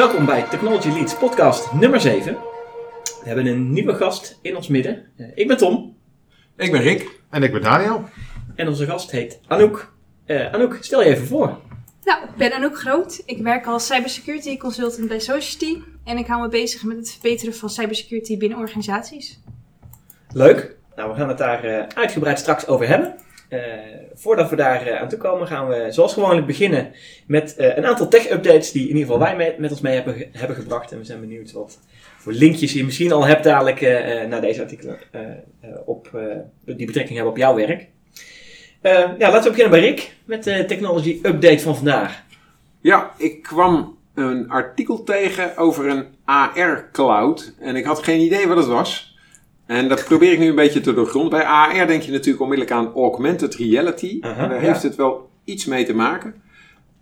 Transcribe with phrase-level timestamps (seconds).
[0.00, 2.32] Welkom bij Technology Leads podcast nummer 7.
[3.02, 5.06] We hebben een nieuwe gast in ons midden.
[5.16, 5.96] Eh, ik ben Tom
[6.56, 7.20] Ik ben Rick.
[7.30, 8.04] En ik ben Daniel.
[8.54, 9.92] en onze gast heet Anouk.
[10.24, 11.58] Eh, Anouk, stel je even voor.
[12.04, 13.22] Nou, ik ben Anouk Groot.
[13.26, 15.82] Ik werk als cybersecurity consultant bij Society.
[16.04, 19.40] En ik hou me bezig met het verbeteren van cybersecurity binnen organisaties.
[20.32, 20.76] Leuk.
[20.96, 23.14] Nou, we gaan het daar eh, uitgebreid straks over hebben.
[23.50, 23.60] Eh,
[24.14, 26.92] voordat we daar eh, aan toe komen, gaan we zoals gewoonlijk beginnen
[27.26, 30.56] met eh, een aantal tech-updates die in ieder geval wij met, ons mee hebben, hebben
[30.56, 30.92] gebracht.
[30.92, 31.78] En we zijn benieuwd wat
[32.16, 33.80] voor linkjes je misschien al hebt dadelijk
[34.28, 34.98] naar deze artikelen
[35.84, 36.10] op,
[36.64, 37.86] die betrekking hebben op jouw werk.
[38.82, 42.22] Ja, laten we beginnen bij Rick met de technology update van vandaag.
[42.80, 47.54] Ja, ik kwam een artikel tegen over een AR-cloud.
[47.60, 49.09] En ik had geen idee wat het was.
[49.70, 51.30] En dat probeer ik nu een beetje te doorgronden.
[51.30, 54.20] Bij AR denk je natuurlijk onmiddellijk aan augmented reality.
[54.20, 54.58] Daar ja.
[54.58, 56.34] heeft het wel iets mee te maken.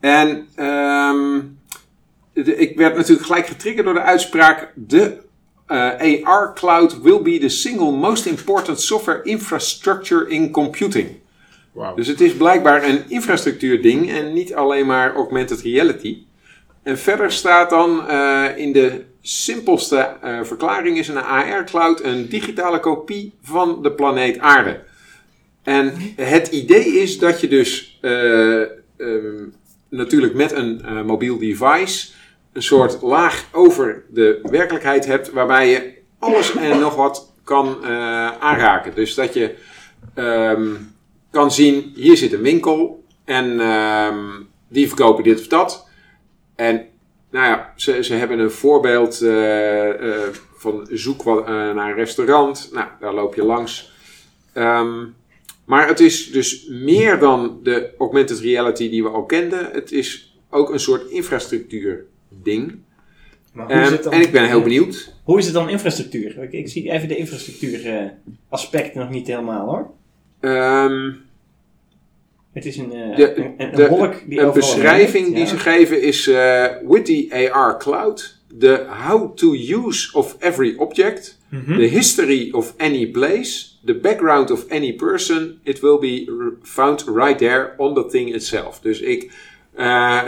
[0.00, 1.40] En ehm,
[2.32, 4.72] de- ik werd natuurlijk gelijk getriggerd door de uitspraak...
[4.74, 5.16] De
[5.66, 11.08] eh, AR-cloud will be the single most important software infrastructure in computing.
[11.72, 11.94] Wauw.
[11.94, 16.18] Dus het is blijkbaar een infrastructuurding en niet alleen maar augmented reality.
[16.82, 22.80] En verder staat dan eh, in de simpelste eh, verklaring is een AR-cloud een digitale
[22.80, 24.80] kopie van de planeet Aarde.
[25.62, 29.44] En het idee is dat je dus eh, ehm,
[29.88, 32.08] natuurlijk met een eh, mobiel device
[32.52, 37.84] een soort laag over de werkelijkheid hebt waarbij je alles en nog wat kan
[38.40, 38.94] aanraken.
[38.94, 39.54] Dus dat je
[40.14, 40.74] ehm,
[41.30, 44.18] kan zien, hier zit een winkel en ehm,
[44.68, 45.88] die verkopen dit of dat.
[46.56, 46.86] En
[47.30, 51.94] nou ja, ze, ze hebben een voorbeeld eh, eh, van zoek wat, eh, naar een
[51.94, 52.70] restaurant.
[52.72, 53.92] Nou, daar loop je langs.
[54.52, 55.04] Ehm,
[55.64, 59.68] maar het is dus meer dan de augmented reality die we al kenden.
[59.72, 62.78] Het is ook een soort infrastructuur ding.
[63.54, 65.14] Ehm, en ik ben heel benieuwd.
[65.24, 66.42] Hoe is het dan infrastructuur?
[66.42, 68.10] Ik, ik zie even de infrastructuur eh,
[68.48, 69.90] aspecten nog niet helemaal hoor.
[70.40, 71.12] Ehm,
[72.58, 75.38] Het is een, eh, De- een, een, de- een wolk die een overal beschrijving die
[75.38, 75.46] ja.
[75.46, 81.38] ze geven is eh with the AR cloud, the how to use of every object,
[81.48, 81.74] Mhm.
[81.76, 86.32] the history of any place, the background of any person, it will be
[86.62, 88.80] found right there on the thing itself.
[88.80, 89.30] Dus ik
[89.74, 90.18] eh,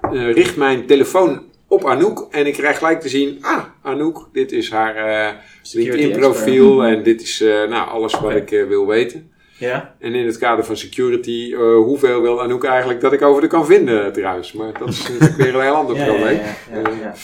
[0.00, 4.52] eh, richt mijn telefoon op Anouk en ik krijg gelijk te zien, ah, Anouk, dit
[4.52, 8.86] is haar eh Security LinkedIn profiel en dit is eh, nou, alles wat ik wil
[8.86, 9.27] weten.
[9.58, 13.42] Ja, En in het kader van security, eh, hoeveel wil Anouk eigenlijk dat ik over
[13.42, 14.52] de kan vinden trouwens?
[14.52, 16.40] Maar dat is natuurlijk weer een heel ander probleem.
[16.72, 17.14] ja, ja.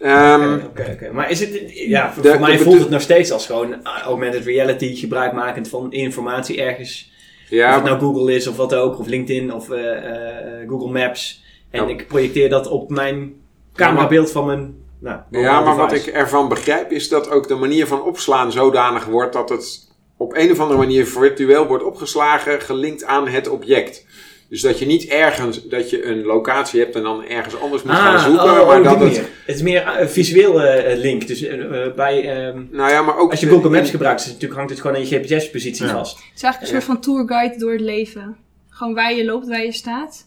[0.00, 1.12] Ehm, Oké, oké.
[1.12, 3.46] Maar is het, ja, voor, De- voor mij de voelt bedo- het nog steeds als
[3.46, 7.12] gewoon augmented reality, gebruikmakend van informatie ergens.
[7.50, 11.44] of het nou Google is of wat ook, of LinkedIn of eh, eh, Google Maps.
[11.70, 11.88] En Ja.
[11.88, 13.32] ik projecteer dat op mijn
[13.74, 17.86] camerabeeld van mijn nou, ja, maar wat ik ervan begrijp is dat ook de manier
[17.86, 19.85] van opslaan zodanig wordt dat het
[20.16, 24.04] op een of andere manier virtueel wordt opgeslagen, gelinkt aan het object.
[24.48, 27.94] Dus dat je niet ergens, dat je een locatie hebt en dan ergens anders moet
[27.94, 29.16] gaan zoeken, oh, oh, maar die dat het...
[29.16, 31.26] Het is meer een visueel eh, link.
[31.26, 33.30] Dus eh, eh, bij, ehm, Nou ja, maar ook...
[33.30, 35.92] als je Google Maps gebruikt, is natuurlijk, hangt het gewoon aan je GPS-positie Ja.
[35.92, 36.16] vast.
[36.16, 38.36] Het is eigenlijk een soort van tourguide door het leven.
[38.68, 40.26] Gewoon waar je loopt, waar je staat.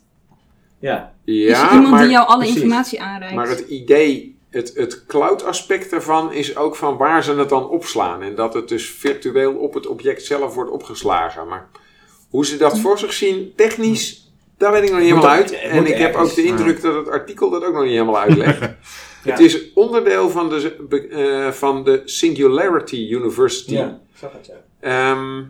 [0.79, 2.55] Ja, Ja, is er iemand maar, die jou alle precies.
[2.55, 3.35] informatie aanreikt.
[3.35, 7.69] maar het idee, het, het cloud aspect daarvan is ook van waar ze het dan
[7.69, 8.21] opslaan.
[8.21, 11.47] En dat het dus virtueel op het object zelf wordt opgeslagen.
[11.47, 11.69] Maar
[12.29, 15.51] hoe ze dat voor zich zien, technisch, daar weet ik nog niet helemaal er- uit.
[15.51, 18.59] En ik heb ook de indruk dat het artikel dat ook nog niet helemaal uitlegt.
[19.23, 19.31] Ja.
[19.31, 23.73] Het is onderdeel van de, eh, van de Singularity University.
[23.73, 23.99] ja.
[24.13, 24.53] Zag het, ja.
[24.79, 25.43] Ehm,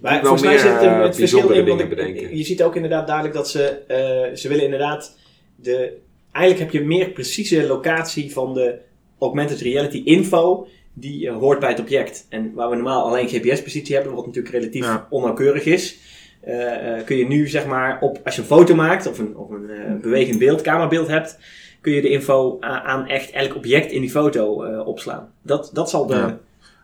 [0.00, 3.06] Maar volgens mij zit het, eh, het verschil bijzondere in, want je ziet ook inderdaad
[3.06, 5.16] duidelijk dat ze, eh, ze willen inderdaad
[5.56, 5.96] de,
[6.36, 8.74] eigenlijk heb je meer precieze locatie van de
[9.18, 12.26] augmented reality info die eh, hoort bij het object.
[12.28, 15.06] En waar we normaal alleen GPS-positie hebben, wat natuurlijk relatief Ja.
[15.10, 15.96] onnauwkeurig is,
[16.40, 19.36] eh, eh, kun je nu zeg maar, op, als je een foto maakt of een,
[19.36, 21.38] of een bewegend beeld, camerabeeld hebt,
[21.80, 25.32] kun je de info aan echt elk object in die foto opslaan.
[25.42, 26.14] Dat, dat zal de...
[26.14, 26.26] Ja.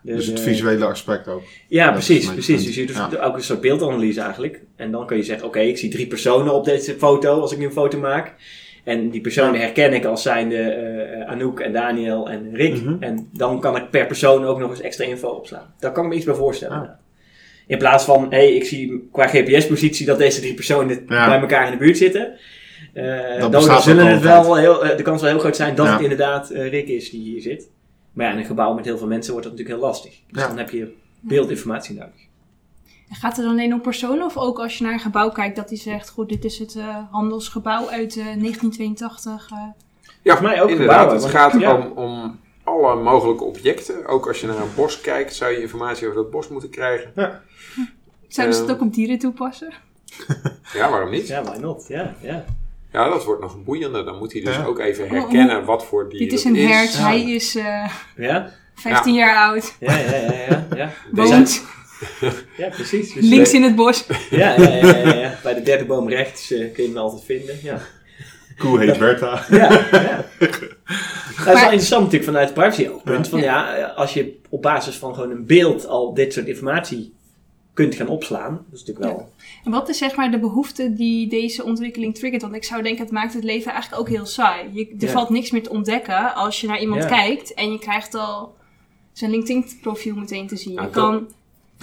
[0.03, 1.43] de- Dus het de- visuele aspect ook.
[1.69, 2.33] ja, Dat precies.
[2.33, 2.65] precies.
[2.65, 3.11] Dus je doet Ja.
[3.23, 4.61] ook een soort beeldanalyse eigenlijk.
[4.77, 7.59] En dan kun je zeggen, oké, ik zie drie personen op deze foto als ik
[7.59, 8.35] nu een foto maak.
[8.85, 12.83] En die personen herken ik als zijnde eh Anouk en Daniel en Rick.
[12.83, 12.97] Mhm.
[13.03, 15.75] En dan kan ik per persoon ook nog eens extra info opslaan.
[15.79, 16.77] Daar kan ik me iets bij voorstellen.
[16.77, 16.89] Ah.
[17.67, 21.29] In plaats van, hé, hey, ik zie qua GPS-positie dat deze drie personen Ja.
[21.29, 22.33] bij elkaar in de buurt zitten.
[22.93, 25.93] Eh, dan zullen het wel heel, de kans wel heel groot zijn dat Ja.
[25.93, 27.69] het inderdaad Rick is die hier zit.
[28.13, 30.13] Maar ja, in een gebouw met heel veel mensen wordt dat natuurlijk heel lastig.
[30.31, 30.49] Dus Ja.
[30.49, 32.21] dan heb je beeldinformatie nodig.
[33.13, 35.57] En Gaat het dan alleen om personen of ook als je naar een gebouw kijkt
[35.57, 39.49] dat die zegt, goed, dit is het eh, handelsgebouw uit eh, 1982.
[39.51, 39.59] eh,
[40.23, 40.97] Ja, Volgens mij ook inderdaad.
[40.99, 41.75] gebouwen, het gaat ja.
[41.77, 44.07] om, om alle mogelijke objecten.
[44.07, 47.13] Ook als je naar een bos kijkt, zou je informatie over dat bos moeten krijgen.
[48.29, 49.73] Zouden ze het Ehm, ook op dieren toepassen?
[50.73, 51.27] Ja, waarom niet?
[51.27, 51.85] Ja, why not?
[51.89, 52.45] Ja, ja.
[52.93, 54.05] Ja, dat wordt nog een boeiende.
[54.05, 54.65] Dan moet hij dus Ja.
[54.65, 57.01] ook even Oh, herkennen wat voor dier Dit is het een hert, Ja.
[57.01, 60.33] hij is eh, Ja, 15 jaar oud, ja, ja, ja.
[60.33, 60.91] ja, ja.
[62.57, 63.13] Ja, precies.
[63.13, 64.05] Dus links we- in het bos.
[64.31, 65.39] Ja, ja, ja, ja, ja.
[65.43, 67.59] Bij de derde boom rechts eh, kun je hem altijd vinden.
[67.63, 67.81] Ja,
[68.59, 69.45] Koe heet Bertha.
[69.51, 69.73] ja.
[69.93, 70.25] ja.
[71.45, 73.29] Dat is wel interessant natuurlijk vanuit het privacy-oogpunt.
[73.29, 77.15] Van ja, als je op basis van gewoon een beeld al dit soort informatie
[77.75, 79.33] kunt gaan opslaan, dat is natuurlijk wel...
[79.65, 82.43] En wat is zeg maar de behoefte die deze ontwikkeling triggert?
[82.43, 84.69] Want ik zou denken, het maakt het leven eigenlijk ook heel saai.
[84.73, 85.09] Je, er Ja.
[85.13, 87.09] valt niks meer te ontdekken als je naar iemand Ja.
[87.09, 88.55] kijkt en je krijgt al
[89.13, 90.75] zijn LinkedIn-profiel meteen te zien.
[90.75, 91.29] Nou, je dat- kan,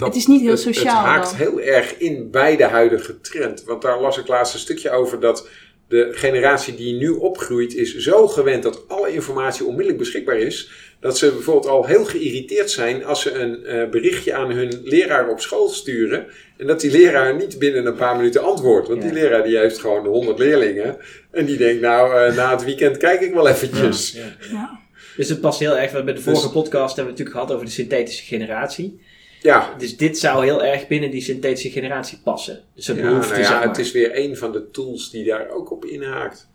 [0.00, 1.36] Dat- het is niet heel het- sociaal Het haakt dan.
[1.36, 3.64] heel erg in bij de huidige trend.
[3.64, 5.48] Want daar las ik laatst een stukje over dat
[5.88, 10.70] de generatie die nu opgroeit is zo gewend dat alle informatie onmiddellijk beschikbaar is.
[11.00, 15.28] Dat ze bijvoorbeeld al heel geïrriteerd zijn als ze een eh, berichtje aan hun leraar
[15.28, 16.26] op school sturen.
[16.56, 18.88] En dat die leraar niet binnen een paar minuten antwoordt.
[18.88, 20.96] Want die leraar die heeft gewoon 100 leerlingen.
[21.30, 24.12] En die denkt nou, eh, na het weekend kijk ik wel eventjes.
[24.12, 24.36] Ja.
[24.50, 24.78] ja.
[25.16, 27.52] Dus het past heel erg, bij de vorige Dus- podcast hebben we het natuurlijk gehad
[27.52, 29.00] over de synthetische generatie.
[29.42, 32.60] Ja, Dus dit zou heel erg binnen die synthetische generatie passen.
[32.74, 33.68] Dus ja, behoefte, nou ja, zeg maar.
[33.68, 36.48] het is weer een van de tools die daar ook op inhaakt.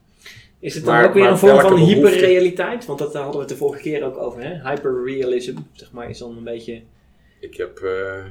[0.60, 2.86] Is het dan Maar- ook weer een vorm van hyperrealiteit?
[2.86, 4.42] Want dat hadden we het de vorige keer ook over.
[4.44, 4.70] Hè?
[4.70, 6.82] Hyperrealism, zeg maar, is dan een beetje...
[7.40, 8.24] Ik heb eh,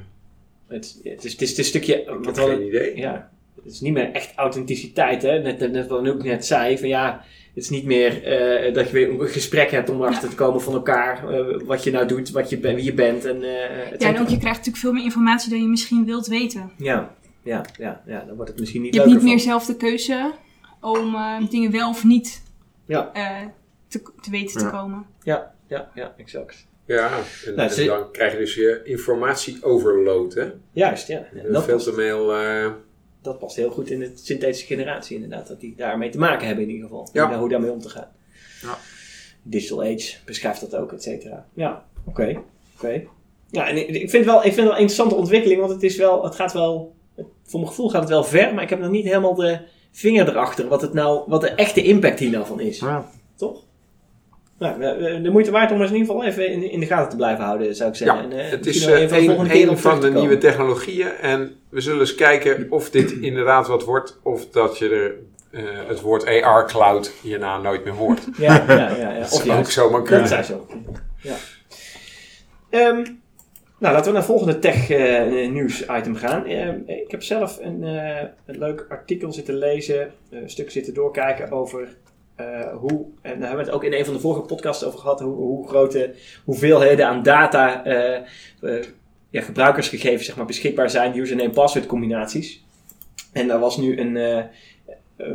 [0.67, 1.95] Het, het, is, het is het is een stukje...
[1.95, 2.97] Ik wat heb geen idee.
[2.97, 3.31] Ja,
[3.63, 5.21] het is niet meer echt authenticiteit.
[5.21, 5.39] Hè?
[5.39, 6.77] Net, net, net wat Anouk net zei.
[6.77, 7.23] Van ja,
[7.55, 10.61] het is niet meer eh, dat je weer een gesprek hebt om erachter te komen
[10.61, 11.29] van elkaar.
[11.33, 13.25] eh, wat je nou doet, wat je, ben- wie je bent.
[13.25, 16.27] En, eh, ja, en ook je krijgt natuurlijk veel meer informatie dan je misschien wilt
[16.27, 16.71] weten.
[16.77, 19.75] ja, ja, ja, ja, dan wordt het misschien niet Je hebt niet meer zelf de
[19.75, 20.31] keuze
[20.81, 22.41] om eh, dingen wel of niet
[22.85, 23.11] Ja.
[23.13, 23.45] eh,
[23.87, 25.05] te, te weten te komen.
[25.23, 26.67] Ja, ja, ja, exact.
[26.87, 27.09] Ja,
[27.45, 30.33] en, Nou, en ze- dan krijg je dus je informatie-overload.
[30.33, 30.51] Hè?
[30.71, 31.25] Juist, ja.
[31.51, 32.33] Veel te veel.
[33.25, 35.47] Dat past heel goed in de synthetische generatie inderdaad.
[35.47, 37.09] Dat die daarmee te maken hebben in ieder geval.
[37.13, 37.27] Ja.
[37.27, 38.11] Hoe, hoe daarmee om te gaan.
[38.61, 38.77] Ja.
[39.43, 41.47] Digital Age beschrijft dat ook, et cetera.
[41.53, 42.41] Ja, oké.
[42.75, 43.03] oké.
[43.51, 45.83] Ja, en ik vind, het wel, ik vind het wel een interessante ontwikkeling, want het
[45.83, 46.95] is wel, het gaat wel,
[47.43, 49.59] voor mijn gevoel gaat het wel ver, maar ik heb nog niet helemaal de
[49.91, 52.79] vinger erachter wat, het nou, wat de echte impact hier nou van is.
[52.79, 53.09] Ja.
[53.35, 53.63] Toch?
[54.59, 57.09] Nou, eh, de moeite waard om eens in ieder geval even in, in de gaten
[57.09, 58.17] te blijven houden, zou ik zeggen.
[58.17, 61.11] Ja, En, eh, het is wel eh, van de een, van de nieuwe technologieën.
[61.21, 64.19] En we zullen eens kijken of dit inderdaad wat wordt.
[64.23, 65.15] Of dat je er
[65.55, 68.21] eh, het woord AR Cloud hierna nooit meer hoort.
[68.37, 69.11] Ja, ja, ja.
[69.11, 69.19] ja.
[69.19, 70.27] Dat zou ook zomaar Dat kunnen.
[70.27, 70.67] zou zo.
[71.21, 71.35] Ja.
[72.69, 73.03] Ehm,
[73.79, 76.45] nou, laten we naar het volgende tech-nieuws item gaan.
[76.45, 80.93] Ehm, ik heb zelf een, eh, een leuk artikel zitten lezen, eh, een stuk zitten
[80.93, 81.87] doorkijken over
[82.35, 84.99] eh, hoe, en daar hebben we het ook in een van de vorige podcasts over
[84.99, 86.13] gehad, hoe, hoe grote
[86.45, 88.83] hoeveelheden aan data, eh,
[89.29, 92.63] ja, gebruikersgegevens zeg maar, beschikbaar zijn, username-password combinaties.
[93.33, 94.47] En daar was nu een,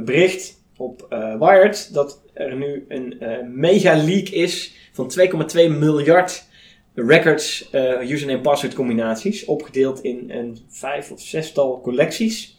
[0.04, 1.06] bericht op
[1.38, 3.18] Wired dat er nu een
[3.54, 6.44] mega leak is van 2,2 miljard
[6.94, 7.70] records
[8.02, 12.56] username password combinaties opgedeeld in een vijf of zestal collecties.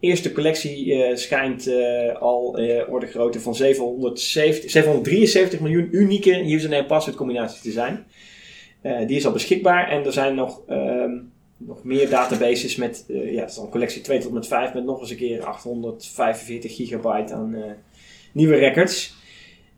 [0.00, 6.86] Eerste collectie eh, schijnt eh, al eh orde grootte van 770, 773 miljoen unieke username
[6.86, 8.06] password combinaties te zijn.
[9.06, 11.12] Die is al beschikbaar en er zijn nog, ehm,
[11.56, 15.10] nog meer databases met, ja, het is collectie 2 tot met 5 met nog eens
[15.10, 17.76] een keer 845 gigabyte aan
[18.32, 19.14] nieuwe records.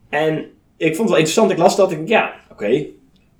[0.08, 0.36] En
[0.76, 2.86] ik vond het wel interessant, ik las dat, ik ja, oké,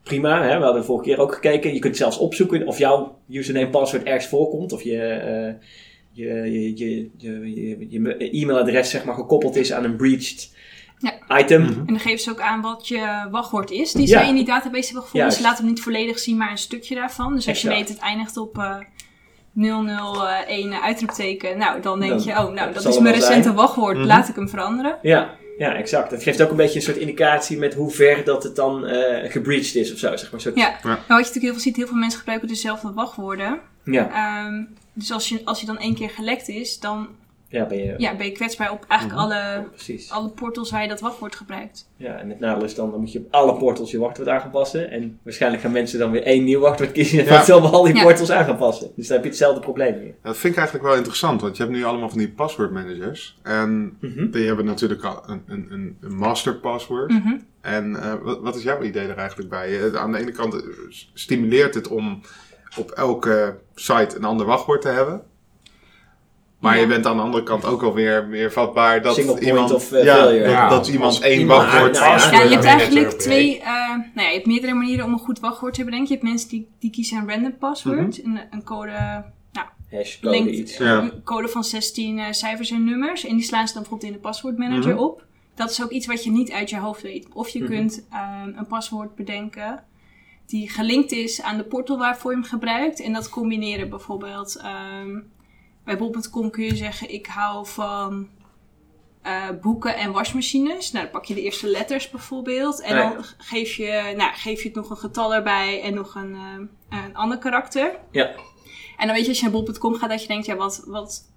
[0.02, 0.42] prima.
[0.42, 0.58] Hè?
[0.58, 4.02] We hadden de vorige keer ook gekeken, je kunt zelfs opzoeken of jouw username password
[4.02, 5.56] ergens voorkomt, of je...
[6.12, 10.54] je, je, je, je, je, je e-mailadres zeg maar gekoppeld is aan een breached
[10.98, 11.38] Ja.
[11.38, 11.62] item.
[11.62, 11.78] Mhm.
[11.78, 13.92] En dan geven ze ook aan wat je wachtwoord is.
[13.92, 14.18] Die Ja.
[14.18, 15.20] zij in die database hebben gevonden.
[15.20, 15.36] Juist.
[15.36, 17.34] Ze laten hem niet volledig zien, maar een stukje daarvan.
[17.34, 18.76] Dus als je weet het eindigt op eh
[19.54, 21.58] 001 uitroepteken.
[21.58, 23.54] Nou, dan denk Dan- je, oh, nou, dat is mijn recente zijn.
[23.54, 23.96] wachtwoord.
[23.96, 24.06] Mhm.
[24.06, 24.98] Laat ik hem veranderen.
[25.02, 26.10] Ja, ja, exact.
[26.10, 29.30] Het geeft ook een beetje een soort indicatie met hoe ver dat het dan eh
[29.30, 30.16] gebreached is of zo.
[30.16, 30.40] Zeg maar.
[30.44, 30.50] Ja.
[30.54, 30.68] Ja.
[30.82, 33.60] Nou, wat je natuurlijk heel veel ziet, heel veel mensen gebruiken dezelfde wachtwoorden.
[33.84, 34.10] ja.
[34.10, 37.08] Ehm, dus als je, als je dan één keer gelekt is, dan
[37.48, 37.94] Ja, ben je...
[37.98, 40.10] ja, ben je kwetsbaar op eigenlijk alle, Precies.
[40.10, 41.88] alle portals waar je dat wachtwoord gebruikt.
[41.96, 44.40] Ja, en het nadeel is dan, dan moet je op alle portals je wachtwoord aan
[44.40, 44.90] gaan passen.
[44.90, 47.30] En waarschijnlijk gaan mensen dan weer één nieuw wachtwoord kiezen en Ja.
[47.36, 48.02] gaan zelf al die Ja.
[48.02, 48.90] portals aan gaan passen.
[48.96, 50.14] Dus dan heb je hetzelfde probleem weer.
[50.22, 53.38] Dat vind ik eigenlijk wel interessant, want je hebt nu allemaal van die password managers.
[53.42, 54.30] En Mhm.
[54.30, 57.10] die hebben natuurlijk al een, een, een, een master password.
[57.10, 57.36] Mhm.
[57.60, 59.80] En eh, wat, wat is jouw idee er eigenlijk bij?
[59.90, 60.60] Eh, aan de ene kant eh,
[61.14, 62.20] stimuleert het om
[62.76, 65.22] op elke site een ander wachtwoord te hebben.
[66.58, 66.80] Maar Ja.
[66.80, 70.68] je bent aan de andere kant ook alweer meer vatbaar dat iemand, of, eh, ja,
[70.68, 74.34] dat, iemand één iemand- wachtwoord Nou ja, je hebt eigenlijk twee, eh, nou ja, je
[74.34, 76.08] hebt meerdere manieren om een goed wachtwoord te bedenken.
[76.08, 78.90] Je hebt mensen die, die kiezen een random password, een, een code,
[79.52, 80.78] nou, Hash code linkt, iets.
[80.78, 83.24] Een code van 16 eh, cijfers en nummers.
[83.26, 85.02] En die slaan ze dan bijvoorbeeld in de paswoordmanager Mhm.
[85.02, 85.24] op.
[85.54, 87.26] Dat is ook iets wat je niet uit je hoofd weet.
[87.32, 87.70] Of je Mhm.
[87.72, 89.84] kunt ehm, een paswoord bedenken
[90.50, 93.00] die gelinkt is aan de portal waarvoor je hem gebruikt.
[93.00, 94.56] En dat combineren bijvoorbeeld.
[94.56, 95.20] ehm,
[95.84, 98.28] bij bol.com kun je zeggen, ik hou van
[99.22, 100.92] eh, boeken en wasmachines.
[100.92, 102.80] Nou, dan pak je de eerste letters bijvoorbeeld.
[102.80, 103.10] En ja.
[103.10, 106.66] dan geef je, nou, geef je het nog een getal erbij en nog een, ehm,
[107.04, 107.98] een ander karakter.
[108.10, 108.34] Ja.
[108.96, 111.29] En dan weet je als je naar bol.com gaat dat je denkt, ja, wat, wat,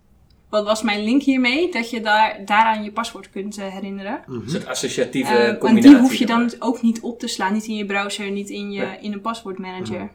[0.54, 1.72] wat was mijn link hiermee?
[1.72, 4.24] Dat je daar, daaraan je paswoord kunt eh, herinneren.
[4.28, 5.90] Een soort associatieve Eh, en combinatie.
[5.92, 6.54] die hoef je dan maar.
[6.60, 7.54] ook niet op te slaan.
[7.54, 8.98] Niet in je browser, niet in, je, Nee.
[9.02, 10.10] in een paswoordmanager.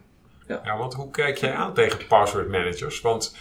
[0.47, 3.01] Ja, want hoe kijk jij aan tegen password managers?
[3.01, 3.35] Want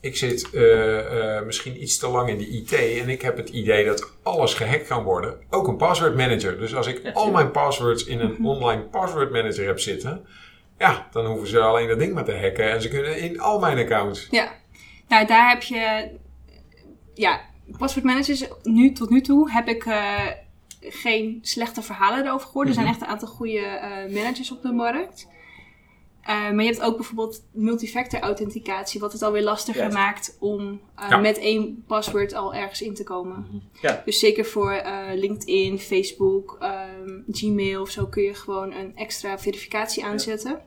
[0.00, 3.48] ik zit eh, eh, misschien iets te lang in de IT en ik heb het
[3.48, 5.36] idee dat alles gehackt kan worden.
[5.50, 6.58] Ook een password manager.
[6.58, 10.26] Dus als ik Ja, al mijn passwords in een online password manager heb zitten,
[10.78, 13.58] ja, dan hoeven ze alleen dat ding maar te hacken en ze kunnen in al
[13.58, 14.28] mijn accounts.
[14.30, 14.52] Ja,
[15.08, 16.08] nou daar heb je,
[17.20, 17.40] ja,
[17.78, 20.26] paswoordmanagers, nu, tot nu toe heb ik eh,
[20.80, 22.68] geen slechte verhalen erover gehoord.
[22.68, 25.28] Er zijn echt een aantal goede eh, managers op de markt.
[26.20, 31.16] Eh, maar je hebt ook bijvoorbeeld multifactor authenticatie, wat het alweer lastiger maakt om Ja.
[31.16, 33.62] met één paswoord al ergens in te komen.
[33.80, 34.02] Ja.
[34.04, 34.82] Dus zeker voor
[35.14, 40.60] LinkedIn, Facebook, ehm, Gmail of zo kun je gewoon een extra verificatie aanzetten.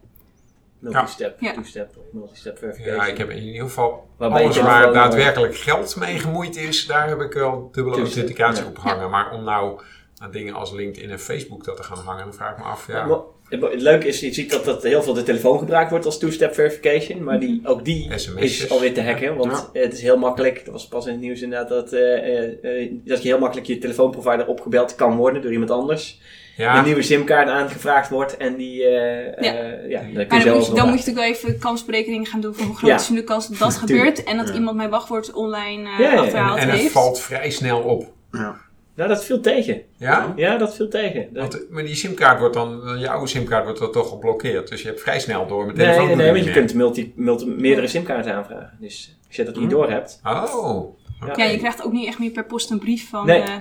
[0.91, 1.53] Multistep, Ja.
[1.53, 2.95] two-step, of multistep verification.
[2.95, 6.85] Ja, ik heb in ieder geval Waarbij alles waar eh, daadwerkelijk geld mee gemoeid is,
[6.85, 8.69] daar heb ik wel dubbele authenticatie ja.
[8.69, 9.09] op gehangen.
[9.09, 9.79] Maar om nou
[10.17, 12.87] aan dingen als LinkedIn en Facebook dat te gaan hangen, dan vraag ik me af,
[12.87, 13.23] ja.
[13.49, 16.53] Het leuke is, je ziet dat, dat heel veel de telefoon gebruikt wordt als two-step
[16.53, 18.63] verification, maar die, ook die SMS'jes.
[18.63, 21.41] is alweer te hacken, want het is heel makkelijk, dat was pas in het nieuws
[21.41, 25.71] inderdaad, dat, eh, eh, dat je heel makkelijk je telefoonprovider opgebeld kan worden door iemand
[25.71, 26.21] anders.
[26.57, 29.53] Ja, Een nieuwe simkaart aangevraagd wordt en die, eh, Ja.
[29.59, 31.49] eh, ja, dan kun je Maar zelf dan moet, je, dan moet je natuurlijk wel
[31.51, 32.95] even kansberekening gaan doen van hoe groot Ja.
[32.95, 34.53] is nu de kans dat dat gebeurt en dat Ja.
[34.53, 36.19] iemand mijn wachtwoord online eh Ja, ja, ja.
[36.21, 36.91] achterhaald en het heeft.
[36.91, 38.11] valt vrij snel op.
[38.31, 38.55] Ja.
[38.95, 39.81] Nou, dat viel tegen.
[39.97, 40.33] Ja?
[40.35, 41.27] Ja, dat viel tegen.
[41.33, 44.67] Dat- Want, maar die simkaart wordt dan, je oude simkaart wordt dan toch geblokkeerd.
[44.69, 46.07] Dus je hebt vrij snel door met nee, telefoon.
[46.07, 48.77] nee, nee, je want je kunt multi, multi, meerdere simkaarten aanvragen.
[48.79, 50.19] Dus als je dat niet door hebt.
[50.23, 50.95] meer.
[51.35, 53.53] Ja, je krijgt ook niet echt meer per post een brief van Nee, eh,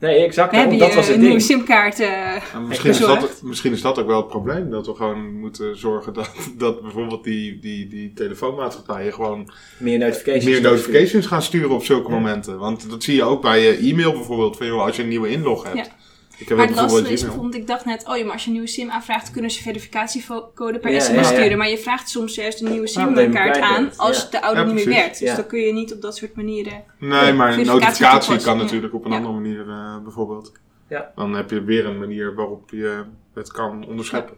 [0.00, 0.50] Nee, exact.
[0.50, 2.00] we hebben Dat je was het een nieuwe simkaart.
[2.00, 4.70] eh, En misschien, is dat, misschien is dat ook wel het probleem.
[4.70, 10.44] Dat we gewoon moeten zorgen dat, dat bijvoorbeeld die, die, die telefoonmaatschappijen gewoon Meer notifications.
[10.44, 12.58] meer notifications gaan sturen op zulke momenten.
[12.58, 14.56] Want dat zie je ook bij je e-mail bijvoorbeeld.
[14.56, 15.90] Van, joh, als je een nieuwe inlog hebt.
[16.38, 18.46] Ik heb maar het lastige is bijvoorbeeld, ik dacht net, oh ja, maar als je
[18.46, 21.26] een nieuwe sim aanvraagt, kunnen ze verificatiecode per Ja, sms ja, ja.
[21.26, 21.58] sturen.
[21.58, 24.30] Maar je vraagt soms juist een nieuwe hem simkaart aan als Ja.
[24.30, 25.18] de oude Ja, niet meer werkt.
[25.18, 25.34] Dus Ja.
[25.36, 26.84] dan kun je niet op dat soort manieren.
[26.98, 29.16] Nee, maar een notificatie kan natuurlijk op een Ja.
[29.16, 30.52] andere manier eh, bijvoorbeeld.
[30.88, 31.12] Ja.
[31.14, 33.04] Dan heb je weer een manier waarop je
[33.34, 34.36] het kan onderscheppen.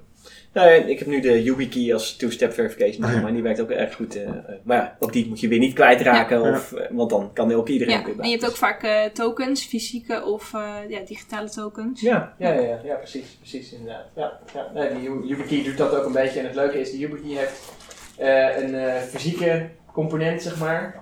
[0.52, 3.20] Nou, ik heb nu de YubiKey als two-step verification, ja.
[3.20, 4.16] maar die werkt ook erg goed.
[4.16, 6.50] eh, eh, maar ja, ook die moet je weer niet kwijtraken, Ja.
[6.50, 8.24] Of, eh, want dan kan ook iedereen Ja, weer bij.
[8.24, 12.00] en je hebt ook vaak eh, tokens, fysieke of eh, ja, digitale tokens.
[12.00, 14.04] Ja, ja, ja, ja, ja, precies, precies inderdaad.
[14.16, 14.66] Ja, ja.
[14.74, 17.36] Nee, die Yu- YubiKey doet dat ook een beetje en het leuke is, de YubiKey
[17.36, 17.72] heeft
[18.16, 21.00] eh, een eh, fysieke component, zeg maar.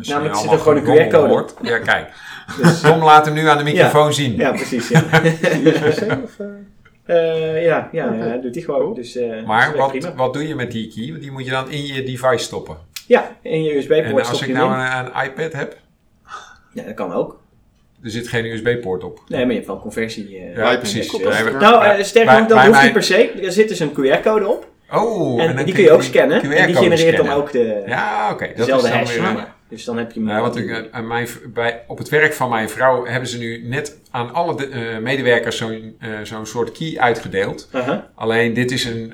[0.00, 1.28] Je Namelijk zit er gewoon een QR-code.
[1.28, 1.54] hoort.
[1.62, 2.08] Ja, kijk.
[2.62, 4.36] Dus, Tom laat hem nu aan de microfoon zien.
[4.36, 5.02] ja, precies, ja.
[7.06, 7.64] Eh?
[7.64, 8.94] Ja, ja, ja, dat doet hij gewoon.
[8.94, 10.14] Dus, eh, Maar is wat, prima.
[10.14, 11.08] wat doe je met die key?
[11.10, 12.76] Want Die moet je dan in je device stoppen.
[13.06, 15.76] Ja, in je En USB-poort als stop ik nou een, een iPad heb,
[16.72, 17.40] Ja, dat kan ook.
[18.04, 19.20] er zit geen USB-poort op.
[19.28, 20.38] Nee, maar je hebt wel conversie.
[20.38, 20.56] eh.
[20.56, 21.12] Ja, precies.
[21.12, 23.30] Nou, eh, sterker bij- nog, dat hoeft niet per se.
[23.42, 24.68] Er zit dus een QR-code op.
[24.92, 26.42] Oh, en die kun je ook scannen.
[26.42, 28.46] En die genereert dan ook de, Ja, oké.
[28.46, 29.16] Dat is dezelfde dan hash.
[29.18, 29.54] weer...
[29.68, 30.24] Dus dan heb je.
[30.24, 33.38] Ja, want ik, eh, aan mijn, bij, op het werk van mijn vrouw hebben ze
[33.38, 37.68] nu net aan alle de- eh, medewerkers zo'n eh, zo'n soort key uitgedeeld.
[37.72, 38.10] Aha.
[38.14, 39.12] Alleen dit is een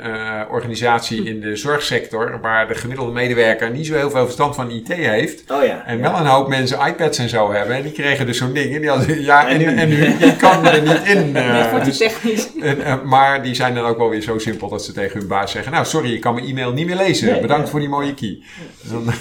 [0.50, 4.88] organisatie in de zorgsector waar de gemiddelde medewerker niet zo heel veel verstand van IT
[4.92, 5.50] heeft.
[5.50, 5.86] Oh ja.
[5.86, 7.76] En wel een hoop mensen iPads en zo hebben.
[7.76, 8.74] En die kregen dus zo'n ding.
[8.74, 9.80] En die hadden, ja, En en, nu?
[9.80, 10.04] en nu?
[10.26, 11.32] Ik kan er niet in.
[11.84, 12.48] dus- technisch.
[12.60, 15.52] en, maar die zijn dan ook wel weer zo simpel dat ze tegen hun baas
[15.52, 17.30] zeggen: Nou, sorry, ik kan mijn e-mail niet meer lezen.
[17.32, 18.42] Nee, Bedankt voor die mooie key.
[18.82, 19.12] Dan,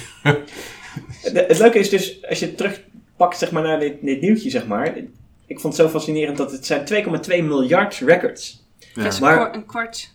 [1.34, 4.50] De- het leuke is dus, als je het terugpakt zeg maar, naar dit, dit nieuwtje,
[4.50, 4.98] zeg maar.
[5.48, 6.86] Ik vond het zo fascinerend dat het zijn
[7.30, 8.64] 2,2 miljard records.
[8.94, 9.04] Ja.
[9.04, 10.14] Dat is Maar- een kwart-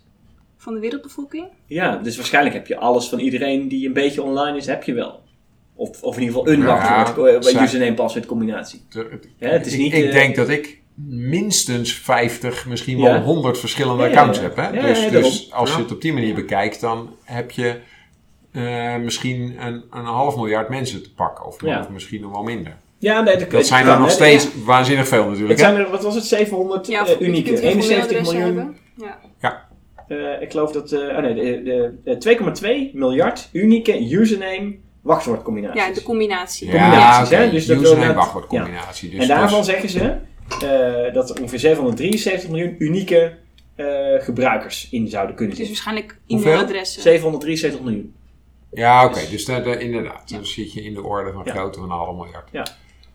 [0.56, 1.47] van de wereldbevolking.
[1.66, 4.92] Ja, dus waarschijnlijk heb je alles van iedereen die een beetje online is, heb je
[4.95, 5.23] wel.
[5.75, 8.80] Of, of in ieder geval een Ja, wachtwoord, eh, bij zij- username-password combinatie.
[9.38, 13.02] Ja, het is ik niet, ik eh, denk dat ik minstens 50, misschien Ja.
[13.04, 14.45] wel 100 verschillende Ja, ja, accounts ja.
[14.45, 14.56] heb.
[14.56, 14.68] Hè?
[14.68, 15.83] Ja, dus ja, dus als je Ja.
[15.83, 17.75] het op die manier bekijkt, dan heb je
[18.57, 21.47] eh, misschien een, een half miljard mensen te pakken.
[21.47, 21.81] Of, Ja.
[21.81, 22.77] of misschien nog wel minder.
[22.99, 24.15] Ja, nee, dat, Dat zijn kan, er nog hè.
[24.15, 25.61] steeds waanzinnig veel natuurlijk.
[25.61, 25.67] Hè?
[25.67, 28.23] zijn er, wat was het, 700 Ja, eh, of je unieke, kunt heel veel 71
[28.23, 28.57] mailadressen miljoen.
[28.57, 28.77] hebben.
[29.41, 29.67] Ja.
[30.37, 31.63] eh, ik geloof dat, eh, oh nee, de,
[32.05, 32.19] de, de
[32.91, 35.83] 2,2 miljard unieke username wachtwoordcombinaties.
[35.87, 36.67] ja, de combinatie.
[36.67, 37.37] Ja, combinaties, oké.
[37.43, 37.51] hè?
[37.51, 39.11] Dus dat wil Username wachtwoordcombinatie.
[39.11, 40.01] Dus en daarvan dus- zeggen ze
[41.09, 43.33] eh, dat er ongeveer 773 miljoen unieke
[43.75, 43.87] eh,
[44.19, 45.85] gebruikers in zouden kunnen Het is zitten.
[45.95, 46.51] waarschijnlijk Hoeveel?
[46.53, 47.03] e-mailadressen.
[47.03, 48.15] 773 miljoen.
[48.76, 49.21] Ja, oké.
[49.30, 50.28] Dus daar- daar- inderdaad.
[50.30, 51.52] Dan zit je in de orde van Ja.
[51.52, 52.49] grootte van een half miljard.
[52.52, 52.66] Ja,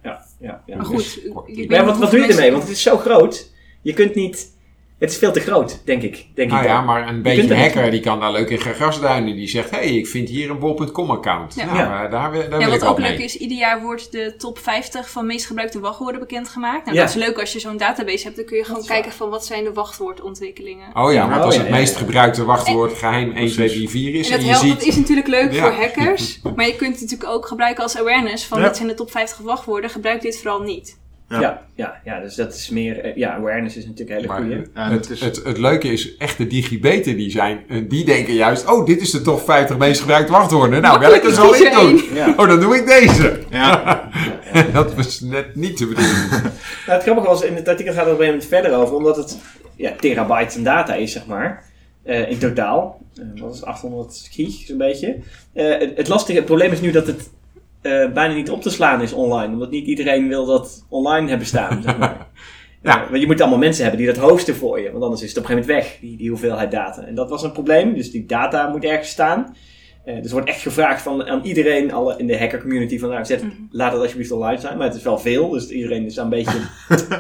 [0.04, 0.62] ja, ja.
[0.68, 1.34] Maar Dus goed,
[1.68, 2.52] Maar ja, wat, wat doe je ermee?
[2.52, 3.52] Want het is zo groot.
[3.82, 4.60] Je kunt niet...
[5.02, 6.26] Het is veel te groot, denk ik.
[6.36, 6.86] Denk Nou ik ja, dan.
[6.86, 9.36] maar een beetje er hacker die kan daar leuk in gaan grasduinen.
[9.36, 11.56] Die zegt, hé, hey, ik vind hier een bol.com account.
[11.56, 11.66] Ja.
[11.66, 12.04] Nou, Ja.
[12.06, 13.10] eh, daar, Ja, wil ik wat wat ook mee.
[13.12, 16.86] leuk is, ieder jaar wordt de top 50 van meest gebruikte wachtwoorden bekendgemaakt.
[16.86, 17.02] Nou, Ja.
[17.06, 18.36] dat is leuk als je zo'n database hebt.
[18.36, 20.88] Dan kun je gewoon kijken van wat zijn de wachtwoordontwikkelingen.
[20.94, 24.30] Oh ja, want Oh, als het meest gebruikte wachtwoord geheim 1, 2, 3, 4 is
[24.30, 24.74] En je helpt, ziet...
[24.80, 25.62] dat is natuurlijk leuk Ja.
[25.62, 26.40] voor hackers.
[26.56, 28.46] maar je kunt het natuurlijk ook gebruiken als awareness.
[28.46, 28.68] Van Ja.
[28.68, 29.90] dit zijn de top 50 wachtwoorden.
[29.90, 31.00] Gebruik dit vooral niet.
[31.32, 31.40] Ja.
[31.42, 33.00] Ja, ja, ja, dus dat is meer...
[33.00, 34.68] eh, ja, awareness is natuurlijk een hele goede.
[34.76, 38.34] Ja, het, het is- het, het leuke is, echte digibeten die zijn, eh, die denken
[38.34, 40.82] juist, oh, dit is de top 50 meest gebruikte wachtwoorden.
[40.82, 42.02] Nou, welke zal is ik doen?
[42.14, 42.30] Ja.
[42.38, 43.40] Oh, dan doe ik deze.
[43.50, 44.10] ja.
[44.74, 46.30] dat was net niet te bedoelen.
[46.88, 48.96] Nou, het grappige was, in het artikel gaat het op een gegeven moment verder over,
[48.96, 49.38] omdat het
[49.76, 51.64] ja, terabytes aan data is, zeg maar.
[52.04, 53.02] eh, in totaal.
[53.16, 55.18] Eh, wat is het, 800 gig, zo'n beetje.
[55.54, 57.30] Eh, het, het lastige, het probleem is nu dat het
[57.82, 59.54] eh, bijna niet op te slaan is online.
[59.54, 62.18] Omdat niet iedereen wil dat online hebben staan, zeg maar.
[62.84, 63.08] Ja.
[63.10, 64.92] Want je moet allemaal mensen hebben die dat hosten voor je.
[64.92, 67.02] Want anders is het op een gegeven moment weg, die, die hoeveelheid data.
[67.04, 67.94] En dat was een probleem.
[67.94, 69.56] Dus die data moet ergens staan.
[70.06, 73.10] Eh, dus er wordt echt gevraagd van, aan iedereen alle, in de hacker community van
[73.10, 73.54] nou, zet, Mhm.
[73.72, 74.78] laat het alsjeblieft online zijn.
[74.78, 76.60] Maar het is wel veel, dus iedereen is daar een beetje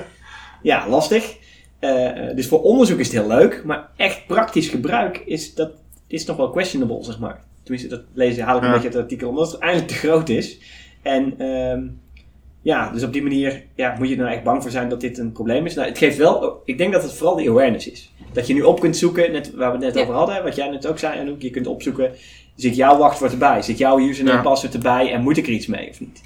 [0.62, 1.36] ja, lastig.
[1.80, 5.72] Eh, eh, dus voor onderzoek is het heel leuk, maar echt praktisch gebruik is, dat,
[6.08, 7.42] is nog wel questionable, zeg maar.
[7.64, 8.74] Tenminste, dat lezen, haal ik een Ja.
[8.74, 10.60] beetje uit het artikel, omdat het eigenlijk te groot is.
[11.02, 11.82] En ehm,
[12.62, 15.02] ja, dus op die manier ja, moet je er nou echt bang voor zijn dat
[15.02, 15.74] dit een probleem is.
[15.76, 18.14] Nou, het geeft wel, ik denk dat het vooral die awareness is.
[18.34, 20.02] Dat je nu op kunt zoeken, net waar we het net Ja.
[20.02, 22.12] over hadden, wat jij net ook zei, Anouk, je kunt opzoeken,
[22.56, 24.44] zit jouw wachtwoord erbij, zit jouw username Ja.
[24.44, 26.22] password erbij en moet ik er iets mee of niet?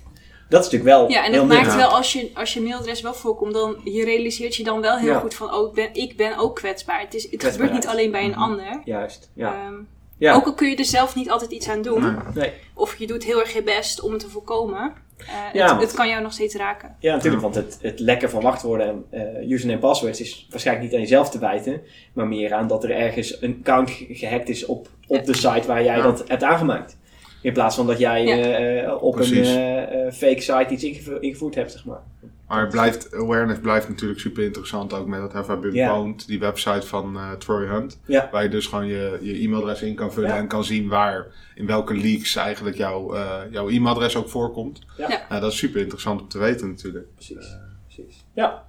[0.49, 3.01] Dat is natuurlijk wel Ja, en heel dat maakt wel, als je, als je mailadres
[3.01, 5.19] wel voorkomt, dan je realiseert je dan wel heel Ja.
[5.19, 6.99] goed van, oh, ik ben, ik ben ook kwetsbaar.
[6.99, 8.81] Het, is, het gebeurt niet alleen bij een ander.
[8.85, 9.53] Juist, ja.
[9.53, 9.73] Ehm,
[10.17, 10.33] ja.
[10.35, 12.17] Ook al kun je er zelf niet altijd iets aan doen.
[12.33, 12.51] Nee.
[12.73, 14.93] Of je doet heel erg je best om het te voorkomen.
[15.17, 16.95] Eh, Ja, het, want- het kan jou nog steeds raken.
[16.99, 19.05] Ja, natuurlijk, want het, het lekken van wachtwoorden en
[19.41, 21.81] eh, username en passwords is waarschijnlijk niet aan jezelf te wijten,
[22.13, 25.21] maar meer aan dat er ergens een account ge- gehackt is op, op Ja.
[25.23, 26.03] de site waar jij Ja.
[26.03, 26.97] dat hebt aangemaakt.
[27.41, 28.37] In plaats van dat jij Ja.
[28.83, 29.47] eh, op Precies.
[29.49, 32.01] een fake site iets ingevo- ingevoerd hebt, zeg maar.
[32.47, 35.93] Maar het blijft, awareness blijft natuurlijk super interessant ook met dat Have I Been Ja.
[35.93, 37.99] Pwned, die website van eh, Troy Hunt.
[38.31, 41.65] Waar je dus gewoon je, je e-mailadres in kan vullen en kan zien waar, in
[41.65, 44.81] welke leaks eigenlijk jouw, eh, jouw e-mailadres ook voorkomt.
[44.97, 45.09] Ja.
[45.09, 45.25] Ja.
[45.29, 47.05] Nou, dat is super interessant om te weten natuurlijk.
[47.15, 47.57] Precies.
[47.85, 48.25] Precies.
[48.33, 48.63] Ja.